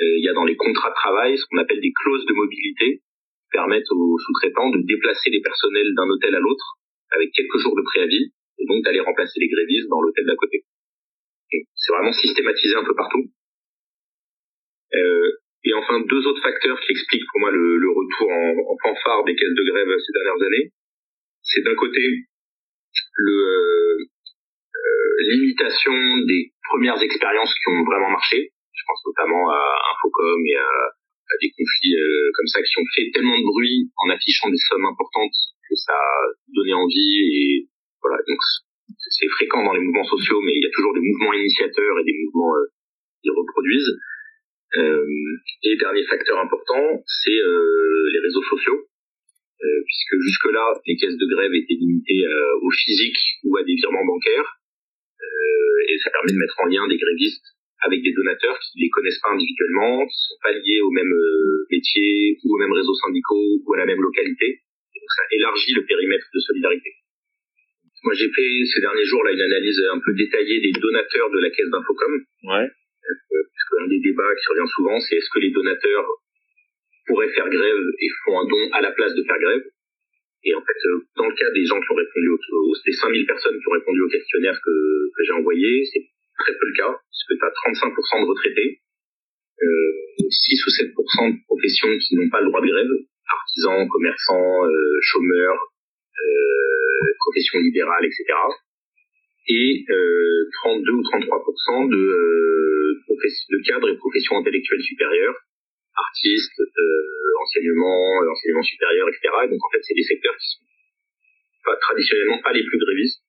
euh, 0.00 0.18
il 0.18 0.24
y 0.24 0.28
a 0.28 0.34
dans 0.34 0.44
les 0.44 0.56
contrats 0.56 0.90
de 0.90 0.94
travail 0.94 1.38
ce 1.38 1.44
qu'on 1.46 1.58
appelle 1.58 1.80
des 1.80 1.92
clauses 1.92 2.26
de 2.26 2.34
mobilité 2.34 3.00
qui 3.00 3.48
permettent 3.52 3.90
aux 3.90 4.18
sous-traitants 4.18 4.70
de 4.70 4.82
déplacer 4.84 5.30
les 5.30 5.40
personnels 5.40 5.94
d'un 5.96 6.08
hôtel 6.08 6.34
à 6.34 6.40
l'autre 6.40 6.78
avec 7.10 7.32
quelques 7.32 7.58
jours 7.58 7.74
de 7.74 7.82
préavis, 7.82 8.32
et 8.58 8.66
donc 8.66 8.84
d'aller 8.84 9.00
remplacer 9.00 9.40
les 9.40 9.48
grévistes 9.48 9.88
dans 9.88 10.00
l'hôtel 10.00 10.26
d'à 10.26 10.36
côté. 10.36 10.64
C'est 11.50 11.92
vraiment 11.92 12.12
systématisé 12.12 12.74
un 12.76 12.84
peu 12.84 12.94
partout. 12.94 13.24
Euh, 14.94 15.30
et 15.64 15.74
enfin, 15.74 16.00
deux 16.00 16.26
autres 16.26 16.42
facteurs 16.42 16.78
qui 16.80 16.92
expliquent 16.92 17.26
pour 17.30 17.40
moi 17.40 17.50
le, 17.50 17.78
le 17.78 17.90
retour 17.90 18.30
en, 18.30 18.72
en, 18.72 18.76
fanfare 18.82 19.24
des 19.24 19.34
caisses 19.34 19.54
de 19.54 19.70
grève 19.70 19.88
ces 19.98 20.12
dernières 20.12 20.42
années. 20.46 20.72
C'est 21.48 21.64
d'un 21.64 21.74
côté 21.74 22.28
le 23.16 23.32
euh, 23.32 24.04
euh, 24.78 25.14
l'imitation 25.32 25.92
des 26.26 26.52
premières 26.68 27.00
expériences 27.02 27.52
qui 27.54 27.66
ont 27.72 27.84
vraiment 27.84 28.10
marché. 28.10 28.52
Je 28.72 28.82
pense 28.86 29.00
notamment 29.06 29.50
à 29.50 29.60
Infocom 29.92 30.40
et 30.46 30.56
à, 30.56 30.70
des 31.40 31.50
conflits 31.50 31.96
euh, 31.96 32.30
comme 32.34 32.46
ça 32.46 32.60
qui 32.62 32.80
ont 32.80 32.88
fait 32.94 33.10
tellement 33.12 33.36
de 33.36 33.44
bruit 33.44 33.90
en 33.96 34.08
affichant 34.10 34.48
des 34.48 34.62
sommes 34.68 34.86
importantes 34.86 35.36
que 35.68 35.74
ça 35.74 35.92
a 35.92 36.24
donné 36.54 36.72
envie 36.72 37.16
et 37.20 37.68
voilà. 38.00 38.16
Donc 38.26 38.38
c'est 38.96 39.28
fréquent 39.28 39.64
dans 39.64 39.74
les 39.74 39.80
mouvements 39.80 40.08
sociaux, 40.08 40.40
mais 40.40 40.52
il 40.54 40.62
y 40.62 40.66
a 40.66 40.72
toujours 40.72 40.94
des 40.94 41.04
mouvements 41.04 41.34
initiateurs 41.34 41.98
et 42.00 42.04
des 42.04 42.16
mouvements 42.24 42.56
euh, 42.56 42.72
qui 43.22 43.30
reproduisent. 43.30 43.96
Et 45.64 45.76
dernier 45.76 46.04
facteur 46.04 46.38
important, 46.38 47.02
c'est 47.06 47.40
les 47.40 48.20
réseaux 48.20 48.42
sociaux, 48.42 48.84
euh, 49.62 49.80
puisque 49.84 50.16
jusque-là, 50.22 50.74
les 50.86 50.96
caisses 50.96 51.16
de 51.16 51.26
grève 51.26 51.52
étaient 51.54 51.78
limitées 51.78 52.26
euh, 52.26 52.62
au 52.62 52.70
physique 52.70 53.18
ou 53.44 53.56
à 53.56 53.62
des 53.62 53.74
virements 53.74 54.06
bancaires, 54.06 54.54
et 55.88 55.96
ça 56.04 56.10
permet 56.10 56.32
de 56.32 56.38
mettre 56.38 56.58
en 56.60 56.66
lien 56.66 56.86
des 56.86 56.98
grévistes 56.98 57.44
avec 57.82 58.02
des 58.02 58.12
donateurs 58.12 58.58
qui 58.60 58.78
les 58.80 58.90
connaissent 58.90 59.20
pas 59.20 59.32
individuellement, 59.32 60.06
qui 60.06 60.14
sont 60.14 60.38
pas 60.42 60.52
liés 60.52 60.80
au 60.80 60.90
même 60.90 61.12
métier 61.70 62.36
ou 62.44 62.54
aux 62.54 62.58
mêmes 62.58 62.72
réseaux 62.72 62.94
syndicaux 62.94 63.58
ou 63.64 63.74
à 63.74 63.78
la 63.78 63.86
même 63.86 64.00
localité. 64.00 64.46
Et 64.46 64.98
donc 65.00 65.10
ça 65.16 65.22
élargit 65.32 65.72
le 65.74 65.86
périmètre 65.86 66.26
de 66.32 66.40
solidarité. 66.40 66.90
Moi, 68.04 68.14
j'ai 68.14 68.30
fait 68.30 68.64
ces 68.64 68.80
derniers 68.80 69.04
jours 69.04 69.24
là 69.24 69.32
une 69.32 69.40
analyse 69.40 69.82
un 69.92 69.98
peu 69.98 70.14
détaillée 70.14 70.60
des 70.60 70.72
donateurs 70.72 71.30
de 71.30 71.38
la 71.40 71.50
caisse 71.50 71.70
d'Infocom. 71.70 72.14
Ouais. 72.44 72.68
Euh, 72.68 73.42
parce 73.42 73.64
qu'un 73.70 73.88
des 73.88 74.00
débats 74.00 74.34
qui 74.38 74.46
revient 74.50 74.70
souvent, 74.70 75.00
c'est 75.00 75.16
est-ce 75.16 75.30
que 75.30 75.40
les 75.40 75.50
donateurs 75.50 76.06
pourraient 77.08 77.32
faire 77.32 77.48
grève 77.48 77.84
et 77.98 78.08
font 78.24 78.38
un 78.38 78.46
don 78.46 78.62
à 78.72 78.80
la 78.80 78.92
place 78.92 79.14
de 79.14 79.24
faire 79.24 79.40
grève 79.40 79.64
Et 80.44 80.54
en 80.54 80.60
fait, 80.60 80.80
euh, 80.84 81.00
dans 81.16 81.26
le 81.26 81.34
cas 81.34 81.50
des 81.50 81.64
gens 81.64 81.80
qui 81.80 81.90
ont 81.90 81.96
répondu, 81.96 82.28
aux, 82.28 82.38
aux, 82.38 82.76
des 82.84 82.92
5000 82.92 83.26
personnes 83.26 83.58
qui 83.58 83.66
ont 83.66 83.76
répondu 83.80 84.00
au 84.02 84.08
questionnaire 84.08 84.60
que, 84.62 84.74
que 85.16 85.24
j'ai 85.24 85.32
envoyé, 85.32 85.84
c'est 85.90 86.04
très 86.38 86.52
peu 86.52 86.66
le 86.68 86.76
cas, 86.76 86.92
parce 86.92 87.24
que 87.26 87.34
tu 87.34 87.44
as 87.44 87.52
35% 87.90 88.22
de 88.22 88.28
retraités, 88.28 88.80
euh, 89.62 90.28
6 90.30 90.66
ou 90.66 90.70
7% 90.70 91.34
de 91.34 91.38
professions 91.48 91.90
qui 91.98 92.14
n'ont 92.14 92.30
pas 92.30 92.40
le 92.40 92.46
droit 92.46 92.60
de 92.60 92.68
grève, 92.68 92.94
artisans, 93.26 93.88
commerçants, 93.88 94.64
euh, 94.64 94.98
chômeurs, 95.02 95.58
euh, 96.18 97.08
profession 97.18 97.58
libérale, 97.60 98.04
etc. 98.04 98.24
Et 99.48 99.84
euh, 99.90 100.48
32 100.62 100.92
ou 100.92 101.02
33% 101.02 101.88
de, 101.88 101.96
euh, 101.96 103.00
de 103.08 103.58
cadres 103.66 103.88
et 103.88 103.96
professions 103.96 104.36
intellectuelles 104.36 104.82
supérieures, 104.82 105.36
artistes, 105.98 106.60
euh, 106.60 107.42
enseignement, 107.42 108.22
euh, 108.22 108.30
enseignement 108.30 108.62
supérieur, 108.62 109.08
etc. 109.08 109.28
Et 109.44 109.48
donc 109.48 109.60
en 109.64 109.70
fait, 109.70 109.82
c'est 109.82 109.94
des 109.94 110.06
secteurs 110.06 110.36
qui 110.36 110.46
sont 110.46 110.64
pas, 111.64 111.76
traditionnellement 111.76 112.40
pas 112.42 112.52
les 112.52 112.64
plus 112.64 112.78
grévistes. 112.78 113.22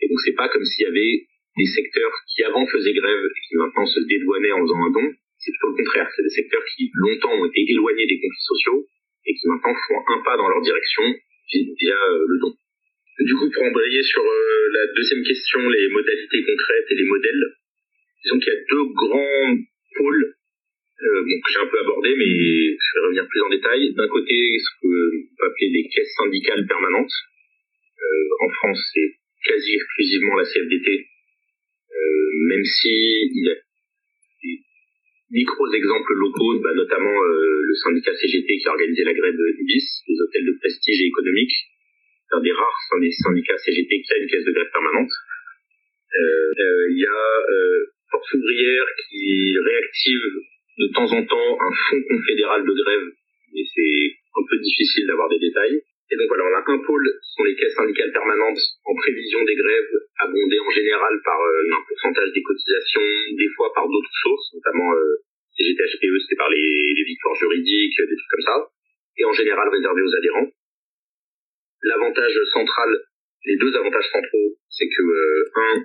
Et 0.00 0.08
donc 0.08 0.18
c'est 0.24 0.34
pas 0.34 0.48
comme 0.48 0.64
s'il 0.64 0.84
y 0.86 0.88
avait 0.88 1.26
des 1.56 1.66
secteurs 1.66 2.12
qui 2.32 2.42
avant 2.44 2.66
faisaient 2.66 2.94
grève 2.94 3.24
et 3.24 3.40
qui 3.46 3.56
maintenant 3.56 3.86
se 3.86 4.00
dédouanaient 4.00 4.52
en 4.52 4.62
faisant 4.62 4.82
un 4.82 4.90
don. 4.90 5.06
C'est 5.38 5.50
plutôt 5.52 5.74
le 5.74 5.84
contraire. 5.84 6.08
C'est 6.14 6.22
des 6.22 6.36
secteurs 6.36 6.64
qui 6.76 6.90
longtemps 6.94 7.34
ont 7.34 7.46
été 7.46 7.66
éloignés 7.68 8.06
des 8.06 8.20
conflits 8.20 8.46
sociaux 8.46 8.86
et 9.26 9.34
qui 9.34 9.48
maintenant 9.48 9.74
font 9.74 10.00
un 10.08 10.22
pas 10.22 10.36
dans 10.36 10.48
leur 10.48 10.62
direction 10.62 11.02
via 11.52 11.98
euh, 12.10 12.24
le 12.28 12.38
don. 12.40 12.54
Du 13.20 13.34
coup, 13.36 13.50
pour 13.50 13.62
embrayer 13.62 14.02
sur 14.02 14.22
euh, 14.22 14.68
la 14.72 14.86
deuxième 14.96 15.22
question, 15.22 15.60
les 15.60 15.88
modalités 15.88 16.42
concrètes 16.42 16.88
et 16.90 16.94
les 16.94 17.04
modèles, 17.04 17.44
disons 18.24 18.38
qu'il 18.38 18.52
y 18.52 18.56
a 18.56 18.60
deux 18.70 18.84
grands 18.94 19.56
pôles 19.96 20.34
euh, 21.02 21.22
bon, 21.22 21.36
j'ai 21.50 21.58
un 21.58 21.66
peu 21.66 21.80
abordé, 21.80 22.14
mais 22.16 22.30
je 22.78 22.88
vais 22.94 23.02
revenir 23.02 23.26
plus 23.26 23.42
en 23.42 23.50
détail. 23.50 23.92
D'un 23.94 24.08
côté, 24.08 24.34
ce 24.34 24.70
qu'on 24.78 24.88
peut 24.88 25.46
appeler 25.46 25.68
les 25.74 25.88
caisses 25.88 26.14
syndicales 26.14 26.66
permanentes. 26.66 27.16
Euh, 27.98 28.46
en 28.46 28.48
France, 28.50 28.80
c'est 28.94 29.18
quasi 29.44 29.74
exclusivement 29.74 30.36
la 30.36 30.44
CFDT, 30.44 31.06
euh, 31.90 32.30
même 32.46 32.64
si 32.64 32.90
il 32.90 33.46
y 33.46 33.50
a 33.50 33.54
des 33.54 34.58
micros 35.30 35.72
exemples 35.74 36.14
locaux, 36.14 36.60
bah, 36.60 36.74
notamment 36.74 37.18
euh, 37.18 37.60
le 37.62 37.74
syndicat 37.74 38.14
CGT 38.14 38.58
qui 38.58 38.68
a 38.68 38.72
organisé 38.72 39.02
la 39.02 39.14
grève 39.14 39.34
Ibis, 39.58 40.02
les 40.06 40.20
hôtels 40.20 40.46
de 40.46 40.58
prestige 40.60 41.00
et 41.00 41.06
économique, 41.06 41.54
un 42.30 42.40
des 42.40 42.52
rares 42.52 42.82
syndicats 43.18 43.58
CGT 43.58 44.02
qui 44.02 44.12
a 44.12 44.18
une 44.18 44.28
caisse 44.28 44.44
de 44.44 44.52
grève 44.52 44.70
permanente. 44.72 45.10
Euh, 46.14 46.90
il 46.90 46.98
y 46.98 47.06
a 47.06 47.22
Force 48.10 48.34
ouvrière 48.34 48.86
qui 49.08 49.56
réactive 49.58 50.42
de 50.78 50.86
temps 50.94 51.10
en 51.12 51.22
temps 51.24 51.50
un 51.60 51.72
fonds 51.72 52.02
confédéral 52.08 52.64
de 52.64 52.72
grève, 52.72 53.08
mais 53.52 53.64
c'est 53.74 54.16
un 54.36 54.44
peu 54.48 54.58
difficile 54.58 55.06
d'avoir 55.06 55.28
des 55.28 55.38
détails. 55.38 55.82
Et 56.10 56.16
donc 56.16 56.28
voilà, 56.28 56.44
on 56.44 56.54
a 56.60 56.72
un 56.76 56.78
pôle, 56.84 57.08
ce 57.22 57.30
sont 57.36 57.44
les 57.44 57.56
caisses 57.56 57.74
syndicales 57.74 58.12
permanentes 58.12 58.60
en 58.84 58.94
prévision 58.94 59.44
des 59.44 59.54
grèves, 59.54 59.92
abondées 60.20 60.60
en 60.60 60.70
général 60.70 61.14
par 61.24 61.40
euh, 61.40 61.76
un 61.76 61.82
pourcentage 61.88 62.32
des 62.32 62.42
cotisations, 62.42 63.08
des 63.38 63.48
fois 63.56 63.72
par 63.74 63.88
d'autres 63.88 64.16
sources, 64.22 64.52
notamment 64.54 64.92
euh, 64.92 65.24
CGT 65.56 65.80
HPE, 65.80 66.18
c'était 66.20 66.36
par 66.36 66.50
les, 66.50 67.04
victoires 67.04 67.34
juridiques, 67.36 67.96
des 67.96 68.16
trucs 68.16 68.30
comme 68.30 68.44
ça, 68.44 68.68
et 69.16 69.24
en 69.24 69.32
général 69.32 69.68
réservé 69.68 70.02
aux 70.02 70.14
adhérents. 70.14 70.48
L'avantage 71.82 72.38
central 72.52 73.00
les 73.44 73.56
deux 73.56 73.74
avantages 73.76 74.08
centraux, 74.12 74.54
c'est 74.68 74.86
que 74.86 75.02
un 75.54 75.84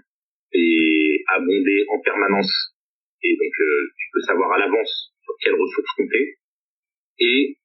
est 0.54 1.24
abondé 1.28 1.86
en 1.90 2.00
permanence 2.02 2.74
et 3.24 3.36
donc 3.36 3.54
tu 4.08 4.12
peux 4.14 4.24
savoir 4.24 4.54
à 4.54 4.60
l'avance 4.60 5.12
sur 5.20 5.36
quelles 5.44 5.60
ressources 5.60 5.92
compter 5.98 6.40
et 7.20 7.58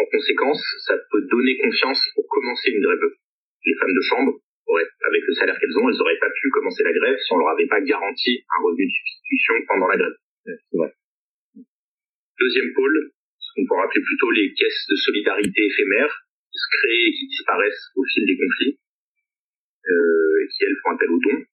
en 0.00 0.04
conséquence, 0.10 0.62
ça 0.86 0.96
peut 0.96 1.22
donner 1.28 1.58
confiance 1.60 2.00
pour 2.14 2.26
commencer 2.26 2.70
une 2.70 2.80
grève. 2.80 3.04
Les 3.64 3.74
femmes 3.76 3.92
de 3.92 4.00
chambre 4.00 4.32
avec 4.72 5.22
le 5.26 5.34
salaire 5.34 5.58
qu'elles 5.60 5.76
ont, 5.76 5.88
elles 5.88 5.98
n'auraient 5.98 6.18
pas 6.18 6.32
pu 6.32 6.48
commencer 6.48 6.82
la 6.82 6.92
grève 6.92 7.18
si 7.18 7.32
on 7.34 7.38
leur 7.38 7.48
avait 7.48 7.66
pas 7.66 7.82
garanti 7.82 8.40
un 8.56 8.62
revenu 8.64 8.86
de 8.86 8.90
substitution 8.90 9.54
pendant 9.68 9.88
la 9.88 9.98
grève. 9.98 10.16
Deuxième 12.40 12.72
pôle, 12.72 13.12
ce 13.36 13.48
qu'on 13.52 13.66
pourrait 13.66 13.84
appeler 13.84 14.02
plutôt 14.02 14.30
les 14.30 14.54
caisses 14.54 14.86
de 14.88 14.96
solidarité 14.96 15.66
éphémères, 15.66 16.24
qui 16.50 16.58
se 16.58 16.68
créent 16.72 17.04
et 17.04 17.12
qui 17.12 17.26
disparaissent 17.28 17.92
au 17.96 18.04
fil 18.14 18.24
des 18.24 18.38
conflits, 18.38 18.80
euh, 19.92 20.42
et 20.42 20.48
qui 20.48 20.64
elles 20.64 20.80
font 20.82 20.96
appel 20.96 21.10
aux 21.10 21.20
dons, 21.20 21.44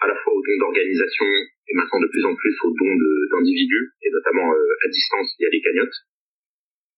à 0.00 0.08
la 0.08 0.16
fois 0.16 0.34
aux 0.34 0.42
dons 0.42 0.58
d'organisation 0.60 1.26
et 1.68 1.74
maintenant 1.74 2.00
de 2.00 2.08
plus 2.08 2.24
en 2.24 2.34
plus 2.34 2.54
aux 2.62 2.74
dons 2.74 2.96
d'individus, 3.30 3.90
et 4.02 4.10
notamment 4.10 4.52
euh, 4.52 4.84
à 4.84 4.88
distance 4.88 5.34
via 5.38 5.48
les 5.50 5.60
cagnottes. 5.60 5.98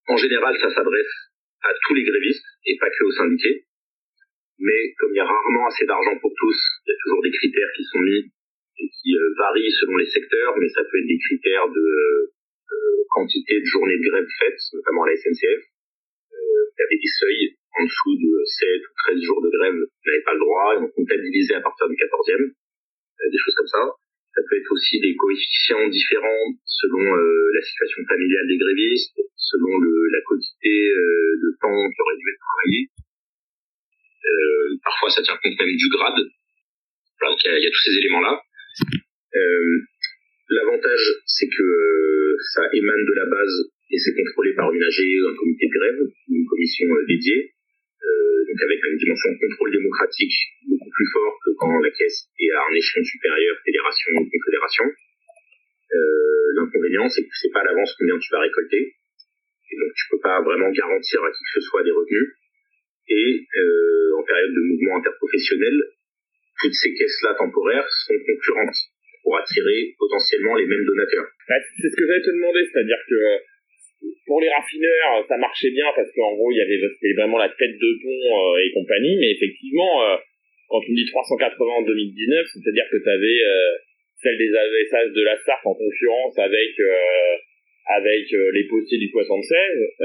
En 0.09 0.17
général, 0.17 0.57
ça 0.59 0.71
s'adresse 0.71 1.15
à 1.63 1.71
tous 1.87 1.95
les 1.95 2.05
grévistes 2.05 2.47
et 2.67 2.77
pas 2.79 2.91
que 2.91 3.05
aux 3.05 3.13
syndiqués 3.13 3.69
mais 4.59 4.95
comme 4.99 5.15
il 5.15 5.17
y 5.17 5.23
a 5.23 5.27
rarement 5.27 5.67
assez 5.67 5.87
d'argent 5.87 6.19
pour 6.19 6.35
tous, 6.35 6.59
il 6.85 6.91
y 6.91 6.95
a 6.95 6.99
toujours 7.03 7.23
des 7.23 7.31
critères 7.31 7.73
qui 7.77 7.85
sont 7.85 8.01
mis 8.01 8.27
et 8.79 8.89
qui 8.91 9.15
euh, 9.15 9.35
varient 9.39 9.75
selon 9.81 9.97
les 9.97 10.11
secteurs, 10.11 10.55
mais 10.59 10.69
ça 10.69 10.83
peut 10.83 10.99
être 10.99 11.07
des 11.07 11.19
critères 11.19 11.69
de 11.71 11.87
euh, 11.87 12.97
quantité 13.11 13.61
de 13.61 13.65
journées 13.65 13.99
de 13.99 14.07
grève 14.11 14.27
faites, 14.39 14.63
notamment 14.75 15.05
à 15.05 15.11
la 15.11 15.17
SNCF. 15.17 15.63
Euh, 15.63 16.63
il 16.75 16.79
y 16.79 16.83
avait 16.83 17.03
des 17.03 17.15
seuils 17.19 17.57
en 17.79 17.85
dessous 17.85 18.17
de 18.19 18.33
7 18.45 18.83
ou 18.83 18.93
13 19.15 19.23
jours 19.23 19.43
de 19.43 19.51
grève, 19.51 19.79
on 19.79 20.05
n'avait 20.11 20.27
pas 20.27 20.35
le 20.35 20.43
droit, 20.43 20.75
et 20.75 20.79
on 20.83 20.91
comptabilisait 20.91 21.55
à 21.55 21.61
partir 21.61 21.87
du 21.89 21.95
14e, 21.95 22.51
des 23.31 23.39
choses 23.39 23.55
comme 23.55 23.67
ça. 23.67 23.83
Ça 24.39 24.47
peut 24.47 24.55
être 24.55 24.71
aussi 24.71 25.01
des 25.01 25.17
coefficients 25.17 25.89
différents 25.89 26.55
selon 26.63 27.03
la 27.03 27.63
situation 27.63 28.07
familiale 28.07 28.47
des 28.47 28.57
grévistes, 28.57 29.19
selon 29.35 29.83
la 29.83 30.21
quantité 30.23 30.95
de 30.95 31.51
temps 31.59 31.83
qui 31.91 31.99
aurait 31.99 32.19
dû 32.23 32.27
être 32.31 32.45
travaillé. 32.47 32.81
Euh, 34.29 34.77
parfois, 34.85 35.11
ça 35.11 35.23
tient 35.23 35.39
compte 35.43 35.59
même 35.59 35.77
du 35.77 35.89
grade. 35.89 36.19
donc 36.19 37.39
il 37.45 37.63
y, 37.63 37.67
a 37.67 37.71
tous 37.71 37.85
ces 37.85 37.97
éléments-là. 37.99 38.43
Euh, 39.37 39.79
l'avantage, 40.51 41.07
c'est 41.27 41.49
que 41.49 41.63
euh, 41.63 42.37
ça 42.55 42.63
émane 42.73 43.05
de 43.05 43.15
la 43.15 43.27
base 43.27 43.71
et 43.91 43.99
c'est 43.99 44.15
contrôlé 44.15 44.55
par 44.55 44.73
une 44.73 44.83
AG, 44.83 44.99
un 45.01 45.37
comité 45.37 45.67
de 45.67 45.79
grève, 45.79 46.01
une 46.29 46.47
commission 46.47 46.87
dédiée, 47.07 47.53
donc 48.03 48.59
avec 48.63 48.79
une 48.85 48.97
dimension 48.97 49.31
de 49.33 49.39
contrôle 49.39 49.73
démocratique 49.73 50.37
beaucoup 50.67 50.91
plus 50.91 51.09
fort 51.13 51.35
que 51.45 51.51
quand 51.59 51.79
la 51.81 51.91
caisse 51.91 52.31
est 52.39 52.51
à 52.53 52.61
un 52.63 52.75
échelon 52.75 53.05
supérieur, 53.05 53.57
fédération 53.65 54.11
ou 54.17 54.25
confédération. 54.31 54.85
L'inconvénient, 56.55 57.09
c'est 57.09 57.23
que 57.23 57.29
tu 57.29 57.39
sais 57.39 57.51
pas 57.53 57.61
à 57.61 57.65
l'avance 57.65 57.95
combien 57.99 58.19
tu 58.19 58.29
vas 58.33 58.41
récolter, 58.41 58.95
et 59.71 59.77
donc 59.77 59.93
tu 59.95 60.05
peux 60.11 60.21
pas 60.21 60.41
vraiment 60.43 60.71
garantir 60.71 61.23
à 61.23 61.31
qui 61.31 61.43
que 61.45 61.61
ce 61.61 61.63
soit 61.69 61.83
des 61.85 61.93
revenus 61.93 62.39
et 63.09 63.47
euh, 63.57 64.19
en 64.19 64.23
période 64.23 64.53
de 64.53 64.61
mouvement 64.61 64.97
interprofessionnel, 64.97 65.77
toutes 66.61 66.75
ces 66.75 66.93
caisses-là 66.93 67.35
temporaires 67.39 67.89
sont 67.89 68.19
concurrentes 68.27 68.77
pour 69.23 69.39
attirer 69.39 69.95
potentiellement 69.99 70.57
les 70.57 70.67
mêmes 70.67 70.85
donateurs. 70.85 71.29
c'est 71.49 71.89
ce 71.89 71.97
que 71.97 72.07
j'allais 72.07 72.23
te 72.23 72.31
demander, 72.31 72.61
c'est-à-dire 72.71 72.99
que 73.09 73.21
pour 74.27 74.41
les 74.41 74.49
raffineurs, 74.49 75.25
ça 75.27 75.37
marchait 75.37 75.71
bien 75.71 75.87
parce 75.95 76.11
qu'en 76.13 76.35
gros, 76.35 76.51
il 76.53 76.59
y 76.59 76.61
avait 76.61 76.79
c'était 76.79 77.15
vraiment 77.15 77.39
la 77.39 77.49
tête 77.49 77.77
de 77.79 77.91
pont 78.03 78.55
euh, 78.55 78.65
et 78.65 78.73
compagnie, 78.73 79.17
mais 79.17 79.33
effectivement, 79.33 80.05
euh, 80.05 80.17
quand 80.69 80.81
tu 80.81 80.93
me 80.93 80.97
dis 80.97 81.07
380 81.07 81.65
en 81.65 81.83
2019, 81.83 82.47
c'est-à-dire 82.53 82.85
que 82.91 82.99
tu 83.03 83.09
avais 83.09 83.41
euh, 83.43 83.77
celle 84.23 84.39
des 84.39 84.53
AVSH 84.55 85.13
de 85.13 85.23
la 85.23 85.37
SARF 85.37 85.65
en 85.65 85.75
concurrence 85.75 86.39
avec 86.39 86.75
avec 87.89 88.33
euh, 88.35 88.53
les 88.53 88.65
postiers 88.69 88.99
du 88.99 89.09
76. 89.09 89.49
Euh, 89.49 90.05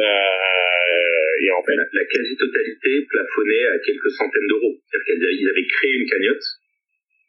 et 1.43 1.51
en 1.51 1.63
fait, 1.63 1.75
la, 1.75 2.05
quasi-totalité 2.05 3.05
plafonnait 3.09 3.65
à 3.65 3.79
quelques 3.79 4.11
centaines 4.11 4.47
d'euros. 4.47 4.75
C'est-à-dire 4.87 5.29
qu'ils 5.29 5.49
avaient 5.49 5.67
créé 5.67 5.91
une 5.99 6.09
cagnotte, 6.09 6.47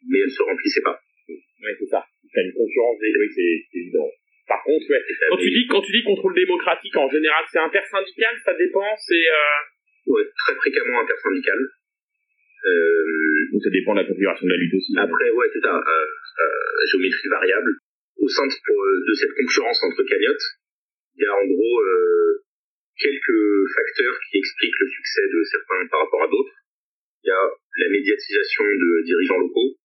mais 0.09 0.19
elle 0.23 0.31
se 0.31 0.43
remplissait 0.43 0.81
pas. 0.81 0.97
Oui, 1.27 1.71
c'est 1.79 1.91
ça. 1.91 2.05
C'est 2.33 2.41
une 2.41 2.53
concurrence, 2.53 2.97
oui, 3.01 3.27
c'est 3.35 3.79
évident. 3.79 4.09
Par 4.47 4.61
contre, 4.63 4.85
ouais, 4.89 5.01
quand 5.29 5.37
tu 5.37 5.49
dis 5.49 5.65
quand 5.67 5.81
tu 5.81 5.91
dis 5.91 6.03
contrôle 6.03 6.35
démocratique, 6.35 6.95
en 6.95 7.09
général, 7.09 7.43
c'est 7.51 7.59
intersyndical, 7.59 8.35
ça 8.43 8.53
dépend, 8.53 8.89
c'est. 8.97 9.25
Euh... 9.25 10.13
Ouais, 10.13 10.21
très 10.37 10.55
fréquemment 10.55 11.01
intersyndical. 11.01 11.57
Euh... 12.65 13.59
Ça 13.63 13.69
dépend 13.69 13.93
de 13.95 14.01
la 14.01 14.05
configuration 14.05 14.45
de 14.45 14.51
la 14.51 14.57
lutte 14.57 14.73
aussi. 14.75 14.93
Après, 14.97 15.31
ouais, 15.31 15.47
c'est 15.51 15.61
ça. 15.61 15.73
Euh, 15.73 16.05
euh, 16.35 16.85
géométrie 16.91 17.29
variable 17.29 17.71
au 18.17 18.27
sein 18.27 18.45
de, 18.45 19.13
cette 19.13 19.33
concurrence 19.33 19.81
entre 19.83 20.03
cagnottes, 20.03 20.47
il 21.15 21.23
y 21.23 21.25
a 21.25 21.33
en 21.33 21.45
gros 21.45 21.81
euh, 21.81 22.43
quelques 22.97 23.71
facteurs 23.73 24.19
qui 24.29 24.37
expliquent 24.37 24.79
le 24.79 24.89
succès 24.89 25.21
de 25.31 25.43
certains 25.43 25.87
par 25.89 26.01
rapport 26.01 26.23
à 26.23 26.27
d'autres. 26.27 26.55
Il 27.23 27.27
y 27.27 27.31
a 27.31 27.43
la 27.85 27.89
médiatisation 27.89 28.63
de 28.63 29.03
dirigeants 29.05 29.39
locaux. 29.39 29.77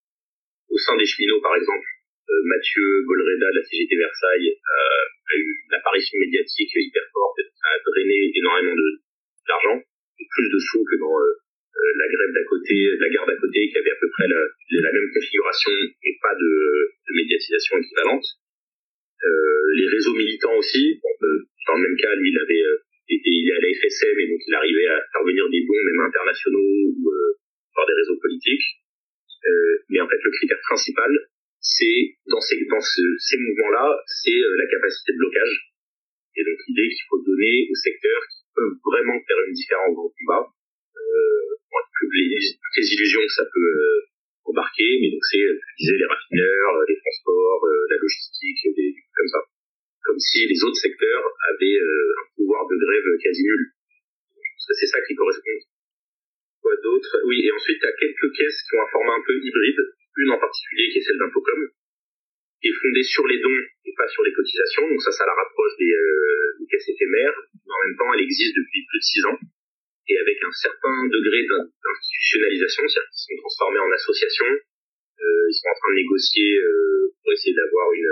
Au 0.71 0.79
sein 0.79 0.97
des 0.97 1.07
cheminots, 1.07 1.41
par 1.41 1.57
exemple, 1.57 1.87
euh, 1.87 2.00
Mathieu 2.45 3.03
Golreda 3.07 3.51
de 3.51 3.59
la 3.59 3.65
CGT 3.65 3.97
Versailles 3.97 4.55
euh, 4.55 5.31
a 5.31 5.35
eu 5.37 5.51
une 5.67 5.75
apparition 5.75 6.19
médiatique 6.19 6.71
hyper 6.75 7.05
forte 7.13 7.41
ça 7.61 7.69
a 7.69 7.79
drainé 7.85 8.33
énormément 8.35 8.77
d'argent, 9.47 9.77
plus 9.77 10.49
de 10.49 10.59
sous 10.59 10.85
que 10.85 10.97
dans 10.97 11.13
euh, 11.13 11.93
la 11.97 12.07
grève 12.09 12.33
d'à 12.33 12.45
côté, 12.49 12.75
la 12.99 13.09
gare 13.09 13.27
d'à 13.27 13.37
côté, 13.37 13.69
qui 13.69 13.77
avait 13.77 13.93
à 13.93 14.01
peu 14.01 14.09
près 14.11 14.29
la, 14.29 14.93
même 14.93 15.11
configuration 15.13 15.73
et 16.05 16.17
pas 16.21 16.35
de, 16.35 16.51
médiatisation 17.15 17.79
équivalente. 17.79 18.25
Euh, 19.25 19.63
les 19.77 19.89
réseaux 19.89 20.15
militants 20.15 20.57
aussi, 20.57 21.01
euh, 21.05 21.39
dans 21.67 21.77
le 21.77 21.83
même 21.89 21.97
cas, 21.97 22.15
lui, 22.17 22.31
il 22.31 22.39
avait 22.39 22.65
été, 23.09 23.31
à 23.53 23.61
la 23.61 23.69
FSM 23.75 24.17
et 24.21 24.29
donc 24.31 24.41
il 24.47 24.55
arrivait 24.55 24.87
à 24.87 25.03
faire 25.13 25.25
venir 25.27 25.45
des 25.51 25.67
dons 25.67 25.85
même 25.85 26.07
internationaux 26.07 26.95
ou 26.97 27.11
par 27.75 27.87
des 27.87 27.95
réseaux 27.95 28.19
politiques. 28.21 28.67
mais 29.91 30.01
en 30.01 30.09
fait, 30.09 30.21
le 30.23 30.31
critère 30.31 30.61
principal, 30.63 31.11
c'est 31.61 32.17
dans 32.27 32.41
ces 32.41 32.57
dans 32.69 32.81
ces 32.81 33.37
mouvements-là, 33.37 34.01
c'est 34.07 34.33
la 34.33 34.67
capacité 34.67 35.13
de 35.13 35.19
blocage. 35.19 35.55
Et 36.37 36.45
donc 36.45 36.59
l'idée 36.69 36.89
qu'il 36.89 37.07
faut 37.09 37.23
donner 37.23 37.69
aux 37.71 37.81
secteurs 37.81 38.23
qui 38.33 38.41
peuvent 38.55 38.79
vraiment 38.85 39.19
faire 39.21 39.41
une 39.47 39.55
différence 39.55 39.95
dans 39.95 40.09
le 40.09 40.11
euh, 40.11 41.41
toutes 42.01 42.15
les, 42.17 42.33
les, 42.33 42.87
illusions 42.95 43.21
que 43.21 43.35
ça 43.35 43.45
peut 43.45 43.61
euh, 43.61 44.09
embarquer, 44.45 44.99
mais 45.01 45.11
donc 45.11 45.25
c'est, 45.29 45.43
je 45.43 45.77
disais, 45.79 45.99
les 46.01 46.09
raffineurs, 46.09 46.73
euh, 46.81 46.85
les 46.89 46.97
transports, 46.97 47.63
la 47.91 47.97
logistique, 48.01 48.63
des, 48.77 48.95
comme 49.15 49.29
ça. 49.29 49.41
Comme 50.05 50.19
si 50.19 50.49
les 50.49 50.65
autres 50.65 50.81
secteurs 50.81 51.25
avaient 51.53 51.77
un 51.77 52.27
pouvoir 52.37 52.67
de 52.69 52.77
grève 52.77 53.05
quasi 53.23 53.43
nul. 53.45 53.73
C'est 54.57 54.87
ça 54.87 54.99
qui 55.07 55.15
correspond. 55.15 55.59
Quoi 56.63 56.73
d'autre? 56.83 57.21
Oui, 57.27 57.45
et 57.45 57.53
ensuite, 57.53 57.81
tu 57.81 57.87
as 57.87 57.93
quelques 57.93 58.33
caisses 58.33 58.63
qui 58.63 58.77
ont 58.77 58.83
un 58.83 58.91
format 58.93 59.15
un 59.15 59.25
peu 59.27 59.35
hybride. 59.37 59.83
Une 60.17 60.31
en 60.33 60.39
particulier 60.39 60.91
qui 60.91 60.99
est 60.99 61.03
celle 61.03 61.19
d'Infocom, 61.19 61.61
qui 62.61 62.69
est 62.69 62.79
fondée 62.81 63.03
sur 63.03 63.27
les 63.27 63.41
dons 63.41 63.63
et 63.85 63.93
pas 63.97 64.09
sur 64.09 64.23
les 64.25 64.33
cotisations. 64.33 64.89
Donc 64.89 65.01
ça, 65.03 65.13
ça 65.13 65.25
la 65.25 65.35
rapproche 65.35 65.77
des, 65.79 65.95
des 66.59 66.67
caisses 66.67 66.89
éphémères. 66.89 67.37
En 67.69 67.81
même 67.87 67.97
temps, 67.97 68.13
elle 68.15 68.25
existe 68.25 68.57
depuis 68.57 68.85
plus 68.87 68.99
de 68.99 69.05
six 69.05 69.25
ans 69.27 69.39
et 70.11 70.19
avec 70.19 70.39
un 70.43 70.53
certain 70.53 71.07
degré 71.07 71.47
d'institutionnalisation, 71.47 72.83
c'est-à-dire 72.89 73.11
qu'ils 73.15 73.27
sont 73.31 73.41
transformés 73.47 73.79
en 73.79 73.91
association, 73.95 74.47
euh, 74.51 75.45
ils 75.47 75.55
sont 75.55 75.71
en 75.71 75.79
train 75.79 75.91
de 75.95 76.01
négocier 76.03 76.51
euh, 76.59 77.15
pour 77.23 77.31
essayer 77.33 77.55
d'avoir 77.55 77.93
une, 77.95 78.11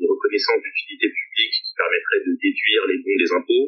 une, 0.00 0.08
reconnaissance 0.08 0.62
d'utilité 0.64 1.12
publique 1.12 1.52
qui 1.52 1.72
permettrait 1.76 2.22
de 2.24 2.32
déduire 2.40 2.82
les 2.88 2.98
dons 3.04 3.18
des 3.20 3.30
impôts. 3.36 3.66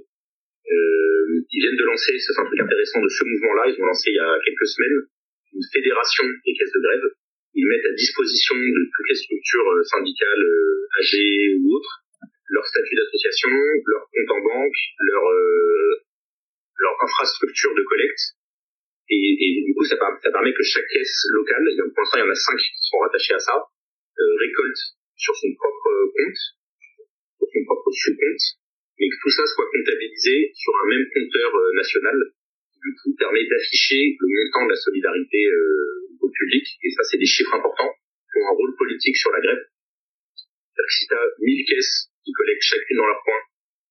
Euh, 0.71 1.45
ils 1.51 1.61
viennent 1.61 1.77
de 1.77 1.85
lancer, 1.85 2.17
ça 2.23 2.33
c'est 2.33 2.41
un 2.41 2.47
truc 2.47 2.61
intéressant 2.61 3.03
de 3.03 3.11
ce 3.11 3.25
mouvement-là, 3.27 3.69
ils 3.69 3.77
ont 3.83 3.87
lancé 3.87 4.15
il 4.15 4.17
y 4.17 4.23
a 4.23 4.33
quelques 4.47 4.69
semaines 4.73 4.99
une 5.53 5.67
fédération 5.69 6.25
des 6.25 6.55
caisses 6.55 6.73
de 6.73 6.81
grève. 6.81 7.07
Ils 7.55 7.69
mettent 7.69 7.85
à 7.85 7.95
disposition 7.95 8.57
de 8.57 8.83
toutes 8.89 9.09
les 9.09 9.21
structures 9.21 9.69
euh, 9.69 9.83
syndicales, 9.85 10.45
euh, 10.45 10.99
AG 10.99 11.13
ou 11.61 11.77
autres, 11.77 11.95
leur 12.49 12.65
statut 12.65 12.97
d'association, 12.97 13.53
leur 13.53 14.09
compte 14.09 14.31
en 14.31 14.41
banque, 14.41 14.81
leur 15.01 15.25
euh, 15.29 15.93
leur 16.79 16.95
infrastructure 17.03 17.75
de 17.75 17.83
collecte. 17.83 18.25
Et, 19.11 19.21
et 19.37 19.65
du 19.69 19.75
coup, 19.75 19.85
ça, 19.85 19.97
ça, 20.01 20.31
permet 20.31 20.55
que 20.55 20.63
chaque 20.63 20.89
caisse 20.89 21.29
locale, 21.33 21.65
pour 21.77 22.01
l'instant, 22.01 22.19
il 22.19 22.25
y 22.25 22.29
en 22.29 22.33
a 22.33 22.35
cinq 22.35 22.57
qui 22.57 22.89
sont 22.89 22.99
rattachés 22.99 23.35
à 23.35 23.39
ça, 23.39 23.57
euh, 23.57 24.35
récolte 24.41 24.83
sur 25.17 25.37
son 25.37 25.53
propre 25.55 25.89
compte, 26.17 26.43
sur 27.37 27.49
son 27.53 27.63
propre 27.69 27.91
sous-compte, 27.93 28.45
mais 28.99 29.09
que 29.09 29.19
tout 29.21 29.31
ça 29.31 29.45
soit 29.45 29.69
comptabilisé 29.69 30.53
sur 30.55 30.73
un 30.73 30.89
même 30.89 31.07
compteur 31.13 31.53
national, 31.77 32.19
qui 32.73 32.79
du 32.81 32.93
coup 32.97 33.15
permet 33.19 33.45
d'afficher 33.45 34.17
le 34.19 34.27
montant 34.29 34.65
de 34.65 34.71
la 34.71 34.81
solidarité 34.81 35.41
euh, 35.45 36.02
au 36.23 36.31
public. 36.31 36.65
Et 36.83 36.91
ça, 36.91 37.03
c'est 37.05 37.19
des 37.19 37.27
chiffres 37.27 37.55
importants 37.55 37.93
qui 38.31 38.39
ont 38.41 38.47
un 38.47 38.57
rôle 38.57 38.75
politique 38.77 39.17
sur 39.17 39.31
la 39.31 39.41
grève. 39.41 39.63
C'est-à-dire 40.73 40.89
que 40.89 40.97
si 40.97 41.07
tu 41.07 41.15
as 41.15 41.27
1000 41.39 41.65
caisses 41.69 42.09
qui 42.25 42.33
collectent 42.33 42.65
chacune 42.65 42.97
dans 42.97 43.07
leur 43.07 43.21
coin, 43.23 43.41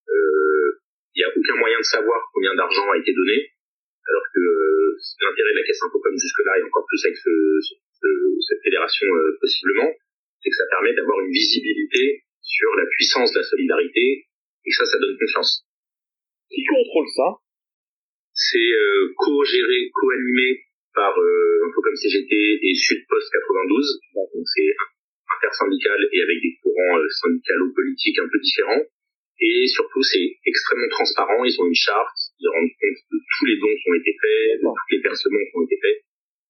euh, 0.09 0.81
il 1.13 1.19
n'y 1.19 1.27
a 1.27 1.31
aucun 1.35 1.57
moyen 1.59 1.77
de 1.77 1.85
savoir 1.85 2.19
combien 2.33 2.55
d'argent 2.55 2.89
a 2.89 2.97
été 2.97 3.13
donné. 3.13 3.51
alors 4.01 4.25
que 4.33 4.41
euh, 4.41 4.97
l'intérêt 5.21 5.53
de 5.53 5.59
la 5.59 5.65
caisse 5.67 5.83
impôt 5.83 5.99
comme 5.99 6.17
jusque-là, 6.17 6.57
et 6.59 6.63
encore 6.63 6.85
plus 6.87 7.05
avec 7.05 7.17
ce, 7.17 7.31
ce, 7.61 8.07
cette 8.47 8.63
fédération 8.63 9.07
euh, 9.07 9.37
possiblement, 9.39 9.91
c'est 10.41 10.49
que 10.49 10.55
ça 10.55 10.67
permet 10.71 10.93
d'avoir 10.95 11.19
une 11.21 11.31
visibilité 11.31 12.23
sur 12.41 12.75
la 12.75 12.85
puissance 12.89 13.31
de 13.33 13.39
la 13.39 13.45
solidarité, 13.45 14.25
et 14.65 14.71
ça, 14.71 14.85
ça 14.85 14.97
donne 14.97 15.17
confiance. 15.17 15.63
Qui 16.49 16.65
contrôle 16.65 17.07
ça? 17.15 17.37
C'est 18.33 18.57
euh, 18.57 19.13
co-géré, 19.15 19.91
co-animé 19.93 20.65
par 20.93 21.17
euh, 21.17 21.67
un 21.67 21.71
peu 21.73 21.81
comme 21.81 21.95
CGT 21.95 22.33
et 22.35 22.73
Sud-Post 22.75 23.31
92, 23.31 23.99
donc 24.15 24.45
c'est 24.45 24.71
intersyndical 25.37 25.99
et 26.11 26.21
avec 26.21 26.37
des 26.41 26.53
courants 26.61 26.97
euh, 26.99 27.07
syndicalo-politiques 27.09 28.19
un 28.19 28.29
peu 28.29 28.39
différents. 28.39 28.83
Et 29.41 29.65
surtout, 29.65 30.03
c'est 30.03 30.37
extrêmement 30.45 30.89
transparent. 30.89 31.43
Ils 31.43 31.57
ont 31.59 31.65
une 31.65 31.73
charte, 31.73 32.17
ils 32.39 32.47
rendent 32.47 32.69
compte 32.77 33.01
de 33.09 33.17
tous 33.17 33.45
les 33.49 33.57
dons 33.57 33.73
qui 33.73 33.89
ont 33.89 33.97
été 33.97 34.13
faits, 34.13 34.61
de 34.61 34.69
tous 34.69 34.91
les 34.91 35.01
versements 35.01 35.45
qui 35.49 35.55
ont 35.57 35.65
été 35.65 35.77
faits. 35.81 35.97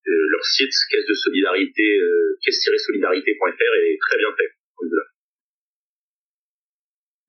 Euh, 0.08 0.26
leur 0.32 0.44
site, 0.44 0.74
caisse 0.90 1.06
de 1.08 1.14
solidarité, 1.14 1.88
euh, 2.02 2.36
caisse-solidarité.fr 2.44 3.74
est 3.86 3.98
très 4.02 4.18
bien 4.18 4.34
fait. 4.36 4.52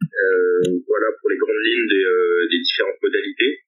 Euh, 0.03 0.83
voilà 0.87 1.09
pour 1.21 1.31
les 1.31 1.37
grandes 1.37 1.63
lignes 1.63 1.89
des, 1.89 2.05
euh, 2.05 2.49
des 2.51 2.59
différentes 2.59 3.01
modalités. 3.03 3.61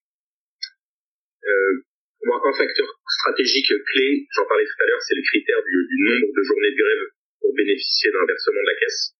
Moi, 2.24 2.40
un 2.40 2.56
facteur 2.56 2.88
stratégique 3.04 3.68
clé, 3.68 4.24
j'en 4.32 4.46
parlais 4.48 4.64
tout 4.64 4.80
à 4.80 4.86
l'heure, 4.88 5.02
c'est 5.04 5.14
le 5.14 5.20
critère 5.28 5.60
du, 5.60 5.76
du 5.76 5.98
nombre 6.08 6.32
de 6.32 6.42
journées 6.42 6.72
de 6.72 6.80
grève 6.80 7.04
pour 7.40 7.52
bénéficier 7.52 8.08
d'un 8.12 8.24
versement 8.24 8.64
de 8.64 8.70
la 8.72 8.78
caisse. 8.80 9.12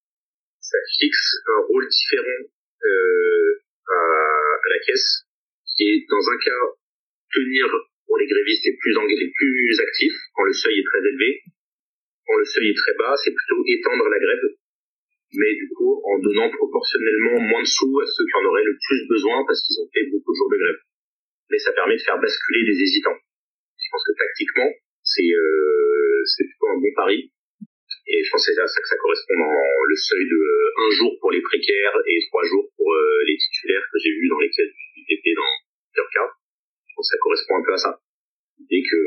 Ça 0.64 0.78
fixe 0.96 1.36
un 1.52 1.60
rôle 1.68 1.84
différent 1.84 2.40
euh, 2.48 3.60
à, 3.92 4.00
à, 4.56 4.68
la 4.72 4.80
caisse, 4.88 5.28
qui 5.76 5.84
est 5.84 6.00
dans 6.08 6.24
un 6.32 6.38
cas 6.40 6.64
tenir 7.28 7.68
pour 8.08 8.16
les 8.16 8.26
grévistes 8.26 8.64
les 8.64 8.76
plus, 8.80 8.96
les 8.96 9.32
plus 9.36 9.80
actifs, 9.80 10.18
quand 10.32 10.44
le 10.44 10.56
seuil 10.56 10.80
est 10.80 10.88
très 10.88 11.04
élevé. 11.04 11.44
Quand 12.24 12.38
le 12.40 12.44
seuil 12.48 12.72
est 12.72 12.78
très 12.88 12.96
bas, 12.96 13.12
c'est 13.20 13.36
plutôt 13.36 13.60
étendre 13.68 14.08
la 14.08 14.16
grève, 14.16 14.48
mais 15.36 15.52
du 15.60 15.68
coup 15.76 16.00
en 16.08 16.18
donnant 16.24 16.48
proportionnellement 16.48 17.52
moins 17.52 17.60
de 17.60 17.68
sous 17.68 18.00
à 18.00 18.06
ceux 18.08 18.24
qui 18.24 18.36
en 18.40 18.48
auraient 18.48 18.64
le 18.64 18.78
plus 18.80 19.04
besoin 19.08 19.44
parce 19.44 19.60
qu'ils 19.60 19.76
ont 19.84 19.90
fait 19.92 20.08
beaucoup 20.08 20.32
de 20.32 20.38
jours 20.40 20.50
de 20.50 20.56
grève. 20.56 20.80
Mais 21.50 21.58
ça 21.58 21.72
permet 21.72 21.96
de 21.96 22.02
faire 22.02 22.18
basculer 22.18 22.64
des 22.64 22.78
hésitants. 22.82 23.18
Je 23.76 23.88
pense 23.90 24.04
que 24.06 24.16
tactiquement, 24.16 24.70
c'est 25.02 25.28
euh, 25.28 26.24
plutôt 26.38 26.68
un 26.72 26.80
bon 26.80 26.92
pari. 26.96 27.30
Et 28.06 28.22
je 28.22 28.30
pense 28.30 28.44
que 28.44 28.52
c'est 28.52 28.60
à 28.60 28.66
ça 28.66 28.80
que 28.80 28.88
ça 28.88 28.96
correspond 28.96 29.36
dans 29.38 29.84
le 29.88 29.96
seuil 29.96 30.24
de 30.28 30.36
euh, 30.36 30.84
un 30.86 30.90
jour 30.90 31.12
pour 31.20 31.30
les 31.32 31.40
précaires 31.40 31.96
et 32.06 32.18
trois 32.28 32.44
jours 32.44 32.68
pour 32.76 32.92
euh, 32.92 33.24
les 33.26 33.36
titulaires 33.36 33.84
que 33.92 33.98
j'ai 34.00 34.12
vus 34.12 34.28
dans 34.28 34.40
les 34.40 34.50
classes 34.50 34.72
du 34.72 35.00
IPP 35.04 35.36
dans 35.36 35.52
plusieurs 35.88 36.10
cas. 36.12 36.28
Je 36.88 36.92
pense 36.96 37.08
que 37.08 37.16
ça 37.16 37.20
correspond 37.20 37.56
un 37.56 37.64
peu 37.64 37.72
à 37.72 37.78
ça. 37.78 37.92
Dès 38.58 38.82
que 38.82 39.00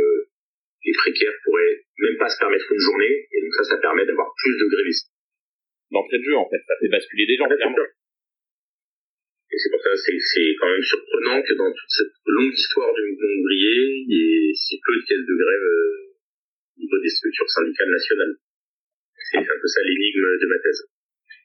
les 0.86 0.93
précaires 0.93 1.34
pourraient 1.43 1.84
même 2.00 2.17
pas 2.17 2.30
se 2.30 2.39
permettre 2.39 2.65
une 2.71 2.80
journée, 2.80 3.28
et 3.32 3.41
donc 3.41 3.54
ça, 3.54 3.63
ça 3.63 3.78
permet 3.78 4.06
d'avoir 4.06 4.34
plus 4.38 4.58
de 4.58 4.65
grévistes. 4.65 5.12
D'entrée 5.91 6.19
de 6.19 6.23
jeu, 6.23 6.36
en 6.36 6.50
fait, 6.50 6.62
ça 6.67 6.76
fait 6.80 6.89
basculer 6.89 7.26
des 7.26 7.36
gens, 7.36 7.47
clairement. 7.47 7.78
Et 9.58 9.60
c'est 9.60 9.74
pour 9.74 9.82
ça, 9.82 9.89
c'est, 9.98 10.13
c'est 10.22 10.54
quand 10.62 10.70
même 10.70 10.86
surprenant 10.86 11.41
que 11.41 11.58
dans 11.58 11.74
toute 11.74 11.89
cette 11.89 12.13
longue 12.30 12.54
histoire 12.54 12.93
du 12.93 13.10
mouvement 13.10 13.41
ouvrier, 13.41 14.06
il 14.06 14.13
y 14.13 14.22
ait 14.22 14.54
si 14.54 14.78
peu 14.78 14.93
de 14.93 15.02
caisses 15.02 15.26
de 15.26 15.34
grève 15.34 15.65
euh, 15.65 16.13
au 16.78 16.82
niveau 16.86 17.02
des 17.02 17.10
structures 17.10 17.50
syndicales 17.50 17.89
nationales. 17.89 18.38
C'est 19.17 19.41
un 19.41 19.58
peu 19.58 19.65
ça 19.65 19.82
l'énigme 19.82 20.30
de 20.38 20.46
ma 20.46 20.62
thèse. 20.62 20.86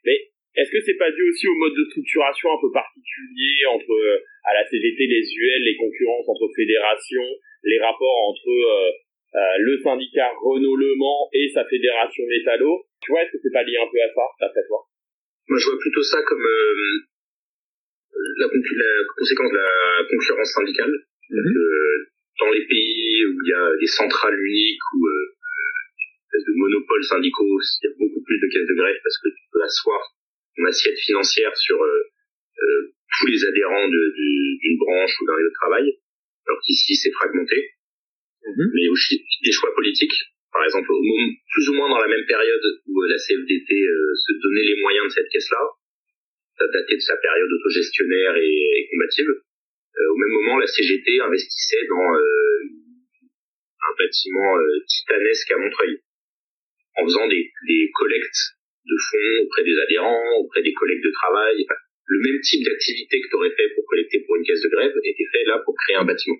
Mais 0.05 0.29
est-ce 0.61 0.69
que 0.69 0.81
c'est 0.85 1.01
pas 1.01 1.09
dû 1.09 1.25
aussi 1.25 1.49
au 1.49 1.57
mode 1.57 1.73
de 1.73 1.89
structuration 1.89 2.53
un 2.53 2.61
peu 2.61 2.69
particulier 2.69 3.65
entre 3.73 3.97
euh, 3.97 4.21
à 4.45 4.61
la 4.61 4.69
CGT 4.69 5.09
les 5.09 5.25
UL, 5.25 5.63
les 5.65 5.77
concurrences 5.81 6.29
entre 6.29 6.53
fédérations, 6.53 7.33
les 7.65 7.81
rapports 7.81 8.29
entre 8.29 8.45
euh, 8.53 8.93
euh, 9.41 9.57
le 9.57 9.81
syndicat 9.81 10.37
Renault 10.37 10.77
Le 10.77 10.93
Mans 11.01 11.33
et 11.33 11.49
sa 11.49 11.65
fédération 11.65 12.29
métallo? 12.29 12.85
Tu 13.01 13.09
vois, 13.09 13.25
est-ce 13.25 13.33
que 13.33 13.41
c'est 13.41 13.57
pas 13.57 13.65
lié 13.65 13.81
un 13.81 13.89
peu 13.89 14.05
à 14.05 14.13
ça, 14.13 14.29
d'après 14.37 14.69
toi? 14.69 14.85
Moi, 15.49 15.57
je 15.57 15.65
vois 15.65 15.81
plutôt 15.81 16.05
ça 16.05 16.21
comme 16.29 16.45
la, 18.13 18.47
la, 18.47 18.95
conséquence 19.17 19.51
de 19.53 19.57
la 19.57 20.05
concurrence 20.11 20.53
syndicale. 20.53 20.95
Mm 21.31 21.39
-hmm. 21.39 21.55
dans 22.41 22.51
les 22.57 22.65
pays 22.73 23.25
où 23.29 23.35
il 23.45 23.49
y 23.55 23.57
a 23.63 23.65
des 23.83 23.93
centrales 24.01 24.39
uniques 24.51 24.87
ou 24.95 25.01
de 26.41 26.53
monopoles 26.57 27.05
syndicaux, 27.05 27.57
il 27.61 27.85
y 27.85 27.91
a 27.93 27.95
beaucoup 27.99 28.23
plus 28.25 28.39
de 28.41 28.49
caisses 28.53 28.69
de 28.73 28.75
grève 28.75 28.99
parce 29.05 29.19
que 29.23 29.29
tu 29.29 29.43
peux 29.53 29.63
asseoir 29.63 30.01
ton 30.57 30.65
assiette 30.65 30.99
financière 30.99 31.55
sur 31.57 31.79
euh, 31.83 32.03
euh, 32.63 32.81
tous 33.19 33.27
les 33.27 33.45
adhérents 33.45 33.89
d'une 33.89 34.79
branche 34.79 35.15
ou 35.21 35.27
d'un 35.27 35.37
lieu 35.37 35.49
de 35.49 35.61
travail, 35.63 35.87
alors 36.47 36.61
qu'ici 36.65 36.97
c'est 36.97 37.13
fragmenté. 37.13 37.59
-hmm. 38.43 38.69
Mais 38.75 38.89
aussi 38.89 39.15
des 39.45 39.53
choix 39.53 39.73
politiques. 39.75 40.19
Par 40.53 40.65
exemple, 40.65 40.91
au 40.93 41.01
moment, 41.01 41.31
plus 41.53 41.65
ou 41.71 41.75
moins 41.75 41.89
dans 41.89 42.03
la 42.05 42.09
même 42.09 42.27
période 42.27 42.67
où 42.89 42.93
la 43.03 43.17
CFDT 43.17 43.71
euh, 43.73 44.13
se 44.25 44.33
donnait 44.43 44.67
les 44.71 44.79
moyens 44.85 45.07
de 45.09 45.13
cette 45.17 45.31
caisse-là, 45.33 45.63
datait 46.67 46.97
de 46.97 47.07
sa 47.07 47.17
période 47.17 47.51
autogestionnaire 47.51 48.37
et, 48.37 48.79
et 48.79 48.89
combative. 48.91 49.29
au 49.29 50.17
même 50.17 50.35
moment, 50.43 50.59
la 50.59 50.67
CGT 50.67 51.21
investissait 51.21 51.87
dans 51.89 52.09
un 53.83 53.93
bâtiment 53.99 54.55
titanesque 54.87 55.51
à 55.51 55.59
Montreuil 55.59 55.99
en 56.97 57.05
faisant 57.05 57.27
des, 57.29 57.51
collectes 57.95 58.43
de 58.85 58.97
fonds 58.99 59.45
auprès 59.47 59.65
des 59.65 59.79
adhérents, 59.79 60.39
auprès 60.41 60.63
des 60.63 60.73
collègues 60.73 61.03
de 61.03 61.13
travail. 61.13 61.65
Le 62.05 62.19
même 62.19 62.41
type 62.41 62.65
d'activité 62.65 63.21
que 63.21 63.29
tu 63.29 63.37
aurais 63.37 63.55
fait 63.55 63.69
pour 63.75 63.87
collecter 63.87 64.21
pour 64.27 64.37
une 64.37 64.45
caisse 64.45 64.61
de 64.61 64.69
grève 64.69 64.93
était 65.05 65.29
fait 65.33 65.45
là 65.47 65.63
pour 65.65 65.75
créer 65.75 65.97
un 65.97 66.05
bâtiment. 66.05 66.37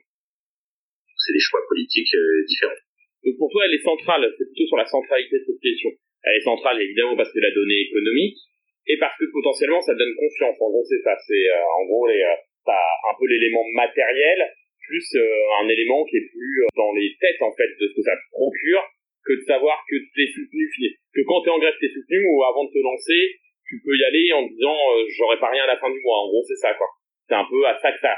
C'est 1.17 1.33
des 1.33 1.41
choix 1.41 1.61
politiques 1.69 2.13
euh, 2.15 2.45
différents. 2.45 2.83
Donc 3.25 3.39
pour 3.39 3.49
toi, 3.53 3.65
elle 3.65 3.75
est 3.75 3.87
centrale, 3.87 4.27
c'est 4.37 4.45
plutôt 4.45 4.67
sur 4.67 4.77
la 4.77 4.87
centralité 4.87 5.39
de 5.39 5.45
cette 5.47 5.63
question. 5.63 5.91
Elle 6.25 6.37
est 6.37 6.45
centrale 6.45 6.83
évidemment 6.83 7.17
parce 7.17 7.33
que 7.33 7.39
la 7.39 7.55
donnée 7.55 7.81
économique 7.89 8.39
et 8.87 8.99
parce 8.99 9.17
que 9.19 9.25
potentiellement 9.33 9.81
ça 9.81 9.95
donne 9.95 10.15
confiance. 10.17 10.57
En 10.61 10.71
gros, 10.71 10.85
c'est 10.85 11.03
ça. 11.03 11.17
C'est 11.27 11.49
euh, 11.51 11.79
en 11.79 11.85
gros 11.87 12.07
les, 12.09 12.23
euh, 12.23 12.71
un 12.71 13.15
peu 13.19 13.27
l'élément 13.27 13.65
matériel 13.75 14.39
plus 14.87 15.15
euh, 15.15 15.63
un 15.63 15.69
élément 15.69 16.05
qui 16.05 16.17
est 16.17 16.29
plus 16.29 16.67
dans 16.77 16.93
les 16.93 17.17
têtes 17.21 17.41
en 17.41 17.53
fait 17.53 17.71
de 17.81 17.89
ce 17.89 17.95
que 17.95 18.03
ça 18.03 18.17
procure 18.31 18.83
que 19.25 19.33
de 19.39 19.45
savoir 19.47 19.79
que 19.89 19.97
tu 19.97 20.23
es 20.23 20.27
soutenu, 20.27 20.67
que 21.15 21.23
quand 21.27 21.43
tu 21.43 21.49
es 21.49 21.53
en 21.53 21.59
grève, 21.59 21.75
tu 21.79 21.87
es 21.87 21.95
soutenu, 21.95 22.27
ou 22.27 22.43
avant 22.43 22.65
de 22.65 22.73
te 22.73 22.83
lancer, 22.83 23.39
tu 23.67 23.81
peux 23.85 23.95
y 23.95 24.05
aller 24.05 24.33
en 24.33 24.43
disant 24.47 24.75
euh, 24.75 25.07
j'aurai 25.17 25.39
pas 25.39 25.51
rien 25.51 25.65
à 25.65 25.67
la 25.69 25.79
fin 25.79 25.91
du 25.91 26.01
mois. 26.03 26.19
En 26.27 26.29
gros, 26.29 26.43
c'est 26.43 26.59
ça, 26.59 26.75
quoi. 26.75 26.87
C'est 27.29 27.35
un 27.35 27.47
peu 27.49 27.67
à 27.67 27.79
ça 27.81 27.93
que 27.93 28.01
ça. 28.01 28.17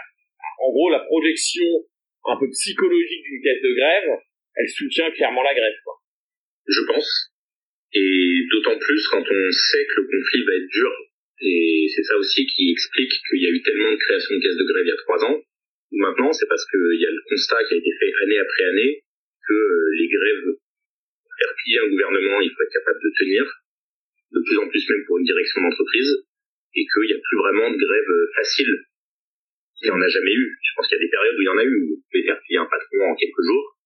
En 0.61 0.71
gros, 0.71 0.91
la 0.91 1.01
projection 1.01 1.69
un 2.25 2.37
peu 2.39 2.49
psychologique 2.51 3.23
d'une 3.23 3.43
caisse 3.43 3.63
de 3.63 3.75
grève, 3.77 4.19
elle 4.57 4.69
soutient 4.69 5.11
clairement 5.11 5.43
la 5.43 5.55
grève, 5.55 5.77
quoi. 5.85 5.95
Je 6.67 6.81
pense. 6.89 7.34
Et 7.95 8.47
d'autant 8.51 8.79
plus 8.79 9.07
quand 9.09 9.23
on 9.23 9.51
sait 9.51 9.87
que 9.87 10.01
le 10.01 10.07
conflit 10.07 10.45
va 10.45 10.55
être 10.55 10.69
dur. 10.69 10.91
Et 11.41 11.87
c'est 11.95 12.03
ça 12.03 12.17
aussi 12.17 12.47
qui 12.47 12.71
explique 12.71 13.13
qu'il 13.29 13.43
y 13.43 13.47
a 13.47 13.51
eu 13.51 13.63
tellement 13.63 13.93
de 13.93 13.99
création 13.99 14.35
de 14.35 14.41
caisses 14.41 14.57
de 14.57 14.65
grève 14.65 14.85
il 14.85 14.89
y 14.89 14.93
a 14.93 15.03
trois 15.05 15.25
ans. 15.25 15.41
Maintenant, 15.93 16.33
c'est 16.33 16.49
parce 16.49 16.65
qu'il 16.69 17.01
y 17.01 17.07
a 17.07 17.11
le 17.11 17.23
constat 17.29 17.63
qui 17.69 17.75
a 17.75 17.77
été 17.77 17.91
fait 17.99 18.13
année 18.23 18.39
après 18.39 18.65
année 18.65 19.05
que 19.47 19.53
euh, 19.53 19.95
les 19.99 20.09
grèves 20.09 20.57
faire 21.39 21.55
plier 21.63 21.79
un 21.81 21.91
gouvernement, 21.91 22.41
il 22.41 22.51
faut 22.51 22.63
être 22.63 22.73
capable 22.73 23.01
de 23.03 23.13
tenir, 23.19 23.45
de 24.33 24.41
plus 24.41 24.59
en 24.59 24.69
plus 24.69 24.83
même 24.89 25.05
pour 25.07 25.19
une 25.19 25.25
direction 25.25 25.61
d'entreprise, 25.63 26.15
et 26.75 26.87
qu'il 26.87 27.07
n'y 27.07 27.19
a 27.19 27.23
plus 27.23 27.39
vraiment 27.39 27.71
de 27.71 27.79
grève 27.79 28.13
facile. 28.35 28.75
Il 29.83 29.91
n'y 29.91 29.95
en 29.95 30.01
a 30.01 30.09
jamais 30.09 30.33
eu. 30.33 30.47
Je 30.63 30.71
pense 30.77 30.89
qu'il 30.89 30.97
y 30.97 31.01
a 31.01 31.05
des 31.05 31.11
périodes 31.11 31.37
où 31.37 31.43
il 31.43 31.51
y 31.51 31.55
en 31.55 31.59
a 31.59 31.65
eu, 31.65 31.75
vous 31.87 32.03
pouvez 32.11 32.25
faire 32.25 32.41
plier 32.41 32.59
un 32.59 32.67
patron 32.67 33.11
en 33.11 33.15
quelques 33.15 33.45
jours. 33.45 33.77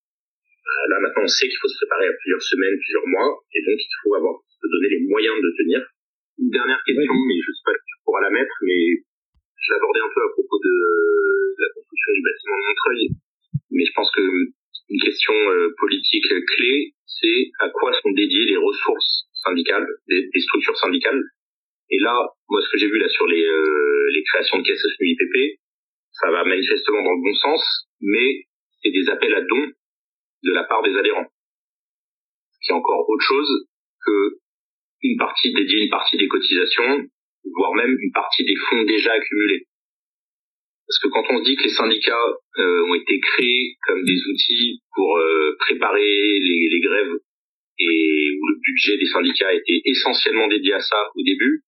Euh, 0.68 0.85
là, 0.92 1.00
maintenant, 1.00 1.24
on 1.24 1.33
sait 1.33 1.48
qu'il 1.48 1.57
faut 1.61 1.68
se 1.68 1.81
préparer 1.81 2.09
à 2.09 2.14
plusieurs 2.20 2.42
semaines, 2.42 2.76
plusieurs 2.76 3.09
mois, 3.09 3.40
et 3.57 3.61
donc 3.64 3.78
il 3.81 3.94
faut 4.04 4.14
avoir, 4.14 4.37
se 4.44 4.66
donner 4.68 4.90
les 4.92 5.02
moyens 5.09 5.37
de 5.40 5.50
tenir. 5.57 5.81
Une 6.38 6.50
dernière 6.50 6.83
question, 6.85 7.14
mais 7.24 7.38
je 7.40 7.50
ne 7.50 7.54
sais 7.57 7.64
pas 7.64 7.74
si 7.74 7.85
tu 7.88 7.96
pourras 8.04 8.22
la 8.22 8.31
mettre, 8.31 8.52
mais 8.62 9.00
je 9.00 9.68
l'abordais 9.72 10.04
un 10.04 10.12
peu 10.12 10.22
à 10.22 10.31
propos 10.37 10.59
de 10.61 10.74
la 11.57 11.68
construction 11.72 12.11
du 12.12 12.22
bâtiment 12.22 12.59
de 12.61 12.64
Montreuil. 12.68 13.04
Mais 13.72 13.85
je 13.85 13.92
pense 13.96 14.11
que 14.12 14.22
une 14.88 15.00
question 15.00 15.35
euh, 15.35 15.74
politique 15.76 16.28
clé, 16.28 16.92
c'est 17.04 17.50
à 17.61 17.68
quoi 17.70 17.92
sont 18.00 18.11
dédiées 18.12 18.46
les 18.46 18.57
ressources 18.57 19.28
syndicales, 19.44 19.87
des, 20.09 20.28
des, 20.33 20.40
structures 20.40 20.76
syndicales. 20.76 21.22
Et 21.90 21.98
là, 22.00 22.14
moi, 22.48 22.61
ce 22.62 22.68
que 22.70 22.78
j'ai 22.78 22.88
vu 22.88 22.98
là 22.98 23.09
sur 23.09 23.26
les, 23.26 23.44
euh, 23.44 24.07
les 24.14 24.22
créations 24.22 24.59
de 24.59 24.64
caisses 24.64 24.81
SNUIPP, 24.96 25.61
ça 26.12 26.31
va 26.31 26.44
manifestement 26.44 27.02
dans 27.02 27.12
le 27.12 27.22
bon 27.22 27.35
sens, 27.35 27.88
mais 28.00 28.44
c'est 28.83 28.90
des 28.90 29.09
appels 29.11 29.35
à 29.35 29.42
dons 29.42 29.72
de 30.42 30.53
la 30.53 30.64
part 30.64 30.83
des 30.83 30.96
adhérents. 30.96 31.27
C'est 32.61 32.72
encore 32.72 33.09
autre 33.09 33.24
chose 33.24 33.66
que 34.05 34.38
une 35.03 35.16
partie 35.16 35.53
dédiée 35.53 35.85
une 35.85 35.90
partie 35.90 36.16
des 36.16 36.29
cotisations, 36.29 37.07
voire 37.55 37.74
même 37.74 37.96
une 37.98 38.12
partie 38.12 38.44
des 38.44 38.57
fonds 38.68 38.85
déjà 38.85 39.12
accumulés. 39.12 39.66
Parce 40.87 40.98
que 41.01 41.09
quand 41.09 41.24
on 41.31 41.40
dit 41.40 41.55
que 41.55 41.64
les 41.64 41.74
syndicats 41.74 42.29
euh, 42.59 42.87
ont 42.88 42.94
été 42.94 43.20
créés 43.20 43.77
comme 43.87 44.03
des 44.05 44.18
outils 44.27 44.81
pour 44.94 45.18
euh, 45.18 45.55
préparer 45.61 46.01
les, 46.01 46.68
les, 46.70 46.81
grèves 46.81 47.14
et 47.79 48.31
où 48.40 48.48
le 48.48 48.59
budget 48.64 48.96
des 48.96 49.07
syndicats 49.07 49.53
était 49.53 49.83
essentiellement 49.85 50.48
dédié 50.48 50.72
à 50.72 50.81
ça 50.81 51.11
au 51.14 51.22
début, 51.22 51.62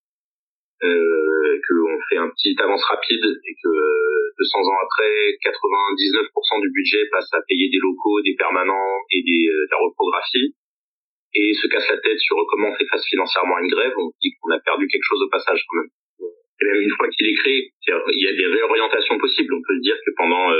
euh, 0.82 1.60
qu'on 1.68 1.98
fait 2.08 2.16
un 2.16 2.30
petit 2.30 2.56
avance 2.60 2.82
rapide 2.84 3.24
et 3.24 3.54
que 3.62 3.72
200 4.38 4.58
ans 4.60 4.80
après, 4.82 5.36
99% 5.44 6.60
du 6.62 6.70
budget 6.70 7.06
passe 7.12 7.28
à 7.32 7.40
payer 7.46 7.68
des 7.68 7.78
locaux, 7.78 8.20
des 8.22 8.34
permanents 8.34 8.98
et 9.12 9.22
des, 9.22 9.44
de 9.44 9.68
la 9.70 9.78
reprographie 9.78 10.54
et 11.34 11.54
se 11.54 11.68
casse 11.68 11.88
la 11.88 11.98
tête 11.98 12.18
sur 12.18 12.36
comment 12.50 12.68
on 12.70 12.74
fait 12.74 12.86
face 12.90 13.06
financièrement 13.06 13.56
à 13.56 13.60
une 13.60 13.70
grève, 13.70 13.92
on 13.98 14.10
dit 14.22 14.34
qu'on 14.40 14.50
a 14.50 14.58
perdu 14.60 14.88
quelque 14.88 15.06
chose 15.06 15.22
au 15.22 15.28
passage 15.28 15.62
quand 15.68 15.76
même. 15.78 15.90
Et 16.60 16.66
même 16.66 16.82
une 16.82 16.90
fois 16.96 17.08
qu'il 17.08 17.26
est 17.28 17.34
créé, 17.34 17.72
il 17.86 18.24
y 18.24 18.28
a 18.28 18.32
des 18.32 18.46
réorientations 18.46 19.16
possibles. 19.18 19.54
On 19.54 19.62
peut 19.62 19.76
se 19.76 19.82
dire 19.82 19.96
que 20.04 20.10
pendant 20.16 20.50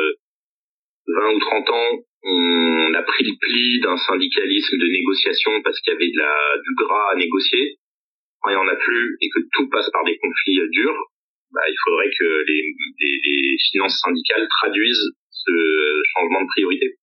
20 1.09 1.35
ou 1.35 1.39
30 1.39 1.71
ans, 1.71 1.99
on 2.23 2.95
a 2.95 3.03
pris 3.03 3.25
le 3.25 3.35
pli 3.41 3.81
d'un 3.81 3.97
syndicalisme 3.97 4.77
de 4.79 4.87
négociation 4.87 5.61
parce 5.63 5.81
qu'il 5.81 5.93
y 5.93 5.97
avait 5.97 6.11
de 6.11 6.19
la, 6.19 6.35
du 6.63 6.75
gras 6.77 7.13
à 7.13 7.17
négocier. 7.17 7.77
Quand 8.41 8.51
il 8.51 8.57
n'y 8.57 8.65
en 8.65 8.69
a 8.69 8.77
plus 8.77 9.17
et 9.21 9.29
que 9.29 9.41
tout 9.53 9.69
passe 9.69 9.91
par 9.91 10.05
des 10.05 10.17
conflits 10.19 10.61
durs, 10.71 10.99
bah, 11.53 11.61
il 11.69 11.77
faudrait 11.85 12.11
que 12.11 12.45
les, 12.47 12.63
les, 13.01 13.21
les, 13.25 13.57
finances 13.71 13.99
syndicales 14.01 14.47
traduisent 14.61 15.11
ce 15.31 15.53
changement 16.15 16.43
de 16.43 16.47
priorité. 16.47 16.95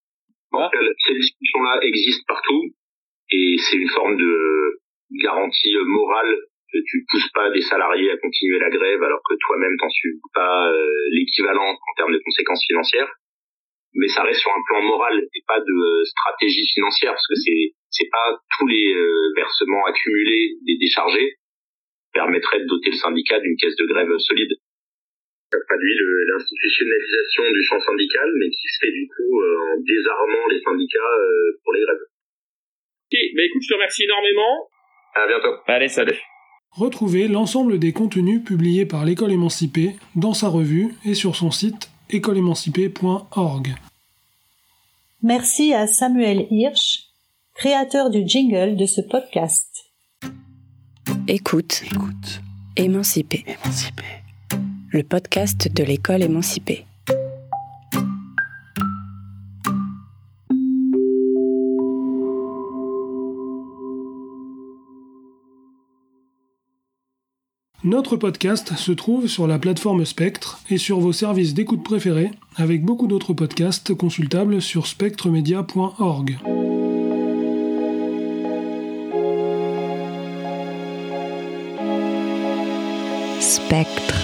Donc, 0.52 0.72
ah. 0.74 0.80
cette 1.06 1.18
discussion-là 1.18 1.80
existe 1.82 2.26
partout 2.28 2.64
et 3.30 3.56
c'est 3.60 3.78
une 3.78 3.90
forme 3.90 4.18
de 4.18 4.80
garantie 5.22 5.76
morale 5.86 6.36
que 6.72 6.80
tu 6.86 7.06
pousses 7.10 7.30
pas 7.34 7.50
des 7.52 7.62
salariés 7.62 8.12
à 8.12 8.18
continuer 8.18 8.60
la 8.60 8.70
grève 8.70 9.04
alors 9.04 9.22
que 9.28 9.36
toi-même 9.48 9.76
t'en 9.80 9.90
subis 9.90 10.20
pas 10.34 10.72
euh, 10.72 11.08
l'équivalent 11.12 11.72
en 11.72 11.94
termes 11.96 12.14
de 12.14 12.22
conséquences 12.24 12.66
financières 12.68 13.12
mais 13.94 14.08
ça 14.08 14.24
reste 14.24 14.42
sur 14.42 14.52
un 14.52 14.64
plan 14.68 14.82
moral 14.82 15.18
et 15.18 15.42
pas 15.48 15.60
de 15.60 16.04
stratégie 16.04 16.68
financière 16.74 17.12
parce 17.14 17.28
que 17.28 17.36
c'est 17.36 17.74
c'est 17.90 18.10
pas 18.12 18.38
tous 18.58 18.68
les 18.68 18.94
euh, 18.94 19.34
versements 19.36 19.86
accumulés 19.86 20.56
des 20.66 20.78
déchargés 20.78 21.38
permettraient 22.14 22.60
de 22.60 22.68
doter 22.68 22.92
le 22.92 22.98
syndicat 22.98 23.40
d'une 23.40 23.56
caisse 23.58 23.76
de 23.76 23.86
grève 23.86 24.10
solide. 24.18 24.54
Ça 25.52 25.58
traduit 25.68 25.96
l'institutionnalisation 26.28 27.44
du 27.54 27.64
champ 27.64 27.80
syndical, 27.80 28.30
mais 28.38 28.50
qui 28.50 28.68
se 28.68 28.78
fait 28.82 28.92
du 28.92 29.08
coup 29.08 29.42
euh, 29.42 29.74
en 29.74 29.80
désarmant 29.80 30.48
les 30.50 30.60
syndicats 30.62 31.14
euh, 31.20 31.60
pour 31.64 31.74
les 31.74 31.82
grèves. 31.82 32.04
Ok, 33.08 33.20
bah 33.36 33.44
écoute, 33.46 33.62
je 33.64 33.68
te 33.70 33.74
remercie 33.76 34.04
énormément. 34.04 34.70
À 35.16 35.28
bientôt. 35.28 35.56
Allez, 35.68 35.88
salut. 35.88 36.20
Retrouvez 36.72 37.28
l'ensemble 37.28 37.80
des 37.80 37.94
contenus 37.94 38.44
publiés 38.44 38.86
par 38.86 39.06
l'école 39.06 39.32
émancipée 39.32 39.96
dans 40.16 40.34
sa 40.34 40.50
revue 40.50 40.94
et 41.06 41.14
sur 41.14 41.36
son 41.36 41.50
site 41.50 41.90
écoleémancipée.org. 42.10 43.68
Merci 45.24 45.74
à 45.74 45.88
Samuel 45.88 46.46
Hirsch, 46.52 47.07
créateur 47.58 48.12
du 48.12 48.22
jingle 48.28 48.76
de 48.76 48.86
ce 48.86 49.02
podcast. 49.02 49.68
Écoute, 51.28 51.82
Écoute. 51.92 52.42
émancipé. 52.76 53.44
Émancipé. 53.48 54.04
Le 54.92 55.02
podcast 55.02 55.68
de 55.74 55.84
l'école 55.84 56.22
émancipée. 56.22 56.86
Notre 67.84 68.18
podcast 68.18 68.76
se 68.76 68.92
trouve 68.92 69.28
sur 69.28 69.48
la 69.48 69.58
plateforme 69.58 70.06
Spectre 70.06 70.60
et 70.70 70.78
sur 70.78 71.00
vos 71.00 71.14
services 71.14 71.56
d'écoute 71.56 71.84
préférés, 71.84 72.30
avec 72.56 72.84
beaucoup 72.84 73.08
d'autres 73.08 73.34
podcasts 73.34 73.96
consultables 73.96 74.62
sur 74.62 74.86
spectremedia.org. 74.86 76.38
Spectre. 83.68 84.17